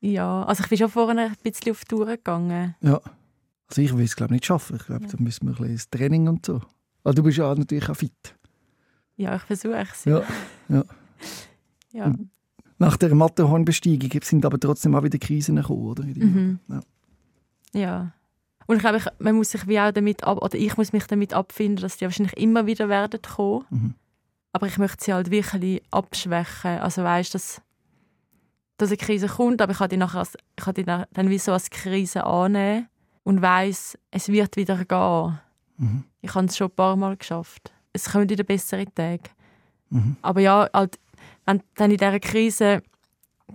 [0.00, 2.74] Ja, also ich bin schon vorher ein bisschen auf die Tour gegangen.
[2.80, 3.00] Ja.
[3.68, 4.76] Also ich will es, glaube nicht schaffen.
[4.76, 6.60] Ich glaube, da müssen wir ein bisschen Training und so.
[7.04, 8.34] Aber du bist ja natürlich auch fit.
[9.16, 10.04] Ja, ich versuche es.
[10.04, 10.22] Ja.
[10.68, 10.84] ja.
[11.92, 12.12] ja.
[12.78, 16.04] Nach der Matterhorn-Besteigung sind aber trotzdem auch wieder Krisen gekommen, oder?
[16.04, 16.58] Mhm.
[16.68, 16.80] Ja.
[17.74, 18.14] Ja.
[18.66, 21.06] Und ich glaube, ich, man muss sich wie auch damit ab, oder ich muss mich
[21.06, 23.64] damit abfinden, dass die wahrscheinlich immer wieder werden kommen.
[23.70, 23.94] Mhm.
[24.52, 26.78] Aber ich möchte sie halt wirklich abschwächen.
[26.78, 27.62] Also weißt dass,
[28.76, 31.38] dass eine Krise kommt, aber ich kann die, nachher als, ich kann die dann wie
[31.38, 32.88] so als Krise annehmen
[33.24, 35.38] und weiß, es wird wieder gehen.
[35.78, 36.04] Mhm.
[36.20, 37.72] Ich habe es schon ein paar Mal geschafft.
[37.92, 39.30] Es kommen wieder bessere Tage.
[39.90, 40.16] Mhm.
[40.22, 40.98] Aber ja, halt,
[41.44, 42.82] wenn du dann in dieser Krise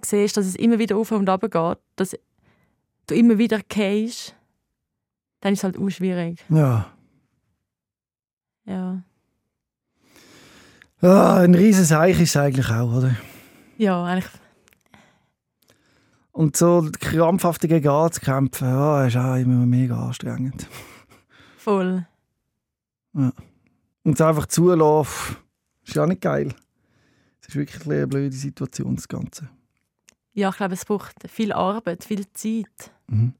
[0.02, 2.16] siehst, dass es immer wieder auf und runter geht, dass
[3.08, 4.36] du immer wieder gehst,
[5.42, 6.44] dann ist es halt auch schwierig.
[6.50, 6.92] Ja.
[8.66, 9.02] Ja,
[11.02, 13.16] ja ein riesiges Eich ist es eigentlich auch, oder?
[13.78, 14.32] ja eigentlich,
[16.32, 20.68] Und so krampfhaft dagegen anzukämpfen, ja, ist auch immer mega anstrengend.
[21.58, 22.06] voll.
[23.14, 23.34] Und
[24.06, 25.38] es einfach zulassen,
[25.86, 26.54] ist ja nicht geil.
[27.42, 29.50] Es ist wirklich eine blöde Situation, das Ganze.
[30.34, 32.92] Ja, ich glaube, es braucht viel Arbeit, viel Zeit.
[33.08, 33.34] Mhm.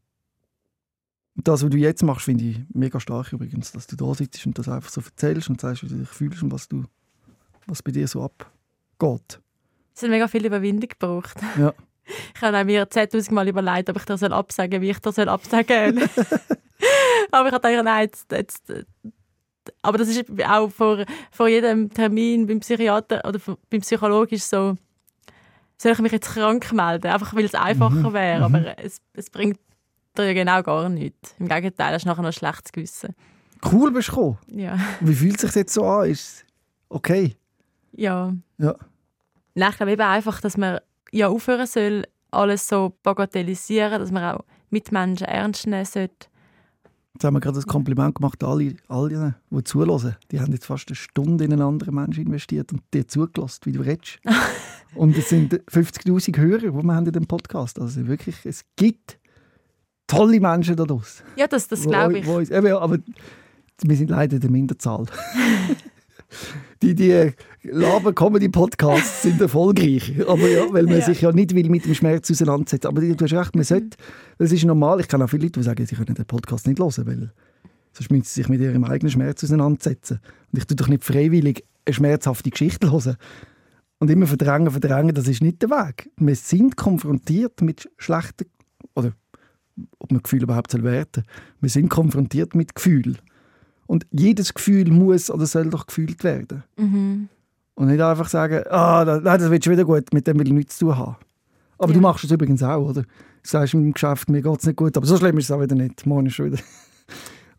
[1.38, 4.46] Und das, was du jetzt machst, finde ich mega stark übrigens, dass du da sitzt
[4.48, 6.84] und das einfach so erzählst und sagst, wie du dich fühlst und was, du,
[7.68, 9.40] was bei dir so abgeht.
[9.96, 11.38] Es hat mega viel Überwindung gebraucht.
[11.58, 11.74] Ja.
[12.34, 16.00] Ich habe mir 10'000 Mal überlegt, ob ich soll absagen soll, wie ich soll absagen
[16.00, 16.10] soll.
[17.32, 18.74] Aber ich habe gedacht, nein, jetzt, jetzt,
[19.82, 24.78] aber das ist auch vor, vor jedem Termin beim Psychiater oder beim Psychologen ist so,
[25.78, 28.38] soll ich mich jetzt krank melden, einfach weil es einfacher Mhm, wäre.
[28.48, 28.56] mhm.
[28.56, 29.60] Aber es, es bringt
[30.18, 31.36] dir ja genau gar nichts.
[31.40, 33.16] Im Gegenteil, hast du nachher noch ein schlechtes Gewissen.
[33.72, 34.38] Cool bist du gekommen.
[34.48, 34.78] Ja.
[35.00, 36.10] Wie fühlt es sich jetzt so an?
[36.10, 36.46] Ist es
[36.90, 37.36] okay?
[37.94, 38.34] Ja.
[38.58, 38.76] Ja.
[39.56, 40.80] Nein, ich glaube eben einfach, dass man
[41.12, 46.28] ja aufhören soll, alles so bagatellisieren, dass man auch Mitmenschen ernst nehmen sollte.
[47.14, 50.16] Jetzt haben wir gerade ein Kompliment gemacht an alle, alle, die zuhören.
[50.32, 53.72] Die haben jetzt fast eine Stunde in einen anderen Menschen investiert und dir zugelassen, wie
[53.72, 54.20] du redest.
[54.96, 57.80] und es sind 50'000 Hörer, die wir haben in dem Podcast.
[57.80, 59.18] Also wirklich, es gibt
[60.08, 61.24] tolle Menschen da draussen.
[61.36, 62.26] Ja, das, das Wo- glaube ich.
[62.26, 62.98] wo uns- eben, aber
[63.84, 65.06] wir sind leider der Minderzahl.
[66.82, 67.32] die die
[67.64, 70.14] Laber-Comedy-Podcasts sind erfolgreich.
[70.28, 71.06] Aber ja, weil man Ja.
[71.06, 73.98] sich ja nicht will mit dem Schmerz auseinandersetzen Aber du hast recht, man sollte,
[74.38, 75.00] das ist normal.
[75.00, 77.32] Ich kenne auch viele Leute, die sagen, sie können den Podcast nicht hören, weil
[77.94, 80.20] sonst müssen sie sich mit ihrem eigenen Schmerz auseinandersetzen.
[80.52, 83.16] Und ich tue doch nicht freiwillig eine schmerzhafte Geschichte hören.
[84.00, 86.10] Und immer verdrängen, verdrängen, das ist nicht der Weg.
[86.18, 88.46] Wir sind konfrontiert mit schlechten,
[88.94, 89.14] oder
[90.00, 91.24] ob man Gefühle überhaupt soll werten
[91.62, 93.18] Wir sind konfrontiert mit Gefühlen.
[93.86, 96.64] Und jedes Gefühl muss oder soll doch gefühlt werden.
[96.78, 97.30] Mhm.
[97.76, 100.48] Und nicht einfach sagen, ah, da, nein, das wird schon wieder gut, mit dem will
[100.48, 101.16] ich nichts zu tun haben.
[101.78, 101.94] Aber Ja.
[101.96, 103.04] du machst es übrigens auch, oder?
[103.04, 103.08] Du
[103.44, 105.76] sagst im Geschäft, mir geht es nicht gut, aber so schlimm ist es auch wieder
[105.76, 106.06] nicht.
[106.06, 106.62] Morgen ist schon wieder...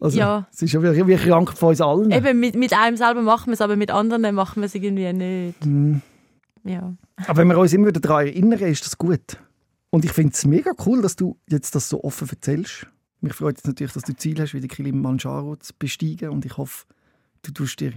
[0.01, 0.47] Also, Ja.
[0.53, 2.13] es ist ja wie, wie krank von uns allen.
[2.13, 5.13] Eben, mit, mit einem selber machen wir es, aber mit anderen machen wir es irgendwie
[5.13, 5.67] nicht.
[5.67, 6.03] Mhm.
[6.63, 6.95] Ja.
[7.27, 9.39] Aber wenn wir uns immer wieder daran erinnern, ist das gut.
[9.91, 12.87] Und ich finde es mega cool, dass du jetzt das so offen erzählst.
[13.21, 16.31] Mich freut jetzt natürlich, dass du Ziel hast, wie die Kilimanjaro zu besteigen.
[16.31, 16.87] Und ich hoffe,
[17.43, 17.93] du tust dir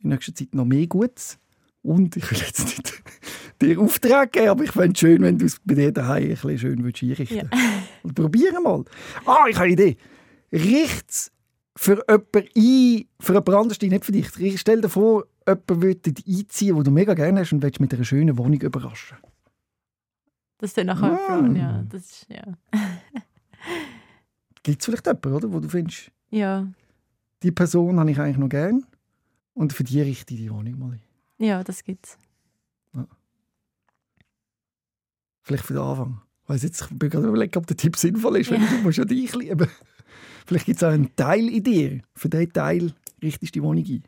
[0.00, 1.38] in nächster Zeit noch mehr Gutes.
[1.82, 3.02] Und ich will jetzt nicht
[3.62, 6.28] dir Auftrag geben, aber ich fände es schön, wenn du es bei dir daheim ein
[6.30, 7.50] bisschen schön würdest einrichten
[8.02, 8.84] Und probieren mal.
[9.24, 9.96] Ah, ich habe eine Idee.
[10.52, 11.30] Richt
[11.76, 14.60] für jemanden ein, für jemand anderes, nicht für dich.
[14.60, 17.94] Stell dir vor, jemand würde dort einziehen, wo du mega gerne hast und willst mit
[17.94, 19.18] einer schönen Wohnung überraschen.
[20.58, 21.16] Das ist dann nachher.
[21.16, 21.82] Plan, ja.
[21.88, 22.42] Das ist, ja.
[24.62, 26.66] Gibt es vielleicht jemanden, oder, wo du findest, Ja.
[27.42, 28.84] die Person habe ich eigentlich noch gern
[29.54, 31.02] und für die richte ich die Wohnung mal ein.
[31.38, 32.18] ja, das gibt's.
[35.42, 36.20] Vielleicht für den Anfang.
[36.42, 38.66] Ich weiss jetzt, ich bin gerade überlegen, ob der Tipp sinnvoll ist, weil Ja.
[38.68, 39.68] du musst ja dich lieben.
[40.46, 42.00] Vielleicht gibt es auch einen Teil in dir.
[42.14, 42.92] Für diesen Teil
[43.22, 44.02] richtest du die Wohnung ein.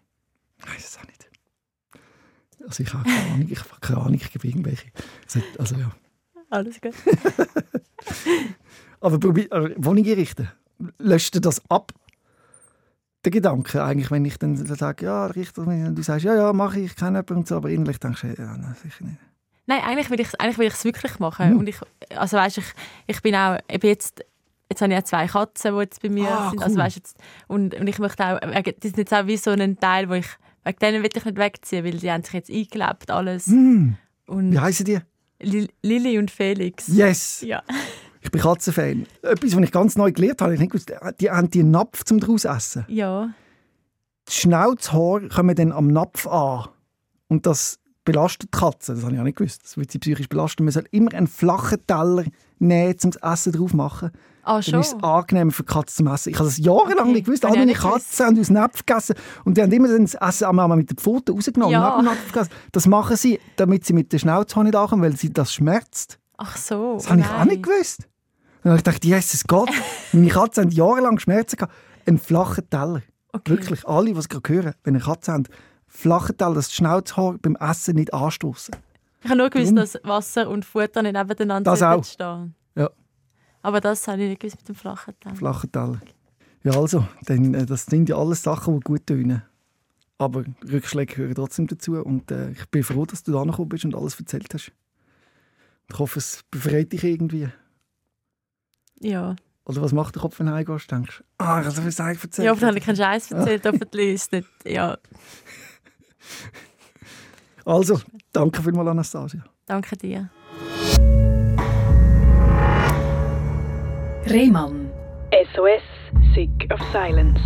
[0.59, 1.31] Ich weiß es auch nicht.
[2.67, 4.89] Also ich habe keine Ahnung, ich habe keine Ahnung, ich gebe irgendwelche.
[5.59, 5.91] Also ja.
[6.51, 6.95] Alles gut.
[9.01, 10.49] Aber probier, also Wohnung einrichten.
[10.99, 11.93] Löscht dir das ab?
[13.25, 16.35] Der Gedanke eigentlich, wenn ich dann sage, ja, richte das mir, und du sagst, ja,
[16.35, 19.05] ja, mache ich, ich kenne jemanden und so, aber innerlich denkst du, ja, nein, sicher
[19.05, 19.19] nicht.
[19.67, 21.51] Nein, eigentlich will ich es eigentlich will ich's wirklich machen.
[21.53, 21.59] Mhm.
[21.59, 21.77] Und ich,
[22.17, 22.65] also weißt, ich,
[23.07, 24.25] ich bin auch, ich bin jetzt,
[24.71, 26.63] jetzt habe ich ja zwei Katzen, die jetzt bei mir Ah, sind.
[26.63, 26.83] Also, cool.
[26.85, 29.79] weißt, jetzt, und, und ich möchte auch, wegen- die sind jetzt auch wie so ein
[29.79, 30.27] Teil, wo ich,
[30.65, 33.47] wegen denen will ich nicht wegziehen, weil die haben sich jetzt eingelebt, alles.
[33.47, 33.97] Hm,
[34.27, 34.99] Und wie heißen die?
[35.41, 36.89] Li- Lilly und Felix.
[36.89, 37.43] Yes!
[37.43, 37.63] Ja.
[38.23, 39.07] Ich bin Katzenfan.
[39.23, 42.05] Etwas, was ich ganz neu gelernt habe, ich nicht gewusst, die haben die einen Napf
[42.05, 42.85] zum draus essen.
[42.87, 43.31] Ja.
[44.29, 46.69] Die Schnauzhaare kommen dann am Napf an.
[47.29, 48.95] Und das belastet die Katze.
[48.95, 49.63] Das habe ich auch nicht gewusst.
[49.65, 50.65] Das wird sie psychisch belasten.
[50.65, 52.25] Man soll immer einen flachen Teller
[52.59, 54.11] nehmen, zum Essen drauf machen.
[54.43, 54.81] Ah, Dann schon?
[54.81, 56.31] ist es angenehmer für die Katze zum Essen.
[56.31, 57.45] Ich habe das jahrelang Okay, nicht gewusst.
[57.45, 57.73] Alle meine.
[57.75, 59.15] Katzen haben aus Napf gegessen.
[59.45, 61.73] Und die haben immer dann das Essen einmal mit den Pfoten rausgenommen.
[61.73, 61.99] Ja.
[61.99, 62.09] und.
[62.73, 66.19] Das machen sie, damit sie mit der Schnauze nicht ankommen, weil sie das schmerzt.
[66.39, 66.95] Ach so.
[66.95, 68.09] Das habe ich auch nicht gewusst.
[68.63, 69.71] Dann habe ich gedacht, Jesus Gott,
[70.13, 71.75] meine Katzen haben jahrelang Schmerzen gehabt.
[72.07, 73.03] Ein flacher Teller.
[73.33, 73.51] Okay.
[73.53, 75.43] Wirklich, alle, die es gerade hören, wenn eine Katze
[75.91, 78.75] haben, Flachental, das Schnauzhaar beim Essen nicht anstoßen.
[79.23, 82.05] Ich habe nur gewusst, dass Wasser und Futter nicht nebeneinander Das auch.
[82.05, 82.55] stehen.
[82.75, 82.89] Ja.
[83.63, 85.35] Aber das habe ich nicht gewusst mit dem flachen Teil.
[85.35, 86.01] Flachental.
[86.63, 89.43] Ja, also, dann, äh, das sind ja alles Sachen, die gut tönen.
[90.19, 91.95] Aber Rückschläge gehören trotzdem dazu.
[91.95, 94.73] Und äh, ich bin froh, dass du da gekommen bist und alles erzählt hast.
[95.91, 97.49] Ich hoffe, es befreit dich irgendwie.
[99.01, 99.37] Ja.
[99.65, 100.91] Oder was macht der Kopf, wenn du heimgehst?
[100.91, 102.39] Denkst du, ah, ich habe so viel erzählt.
[102.45, 104.49] Ja, aber habe ich keinen Scheiß erzählt, hoffentlich ist nicht.
[104.67, 104.99] Ja,
[107.65, 108.01] Also,
[108.33, 109.45] danke vielmals, Anastasia.
[109.67, 110.31] danke dir.
[114.27, 114.91] Rehmann.
[115.55, 115.83] SOS,
[116.35, 117.41] Sick of Silence.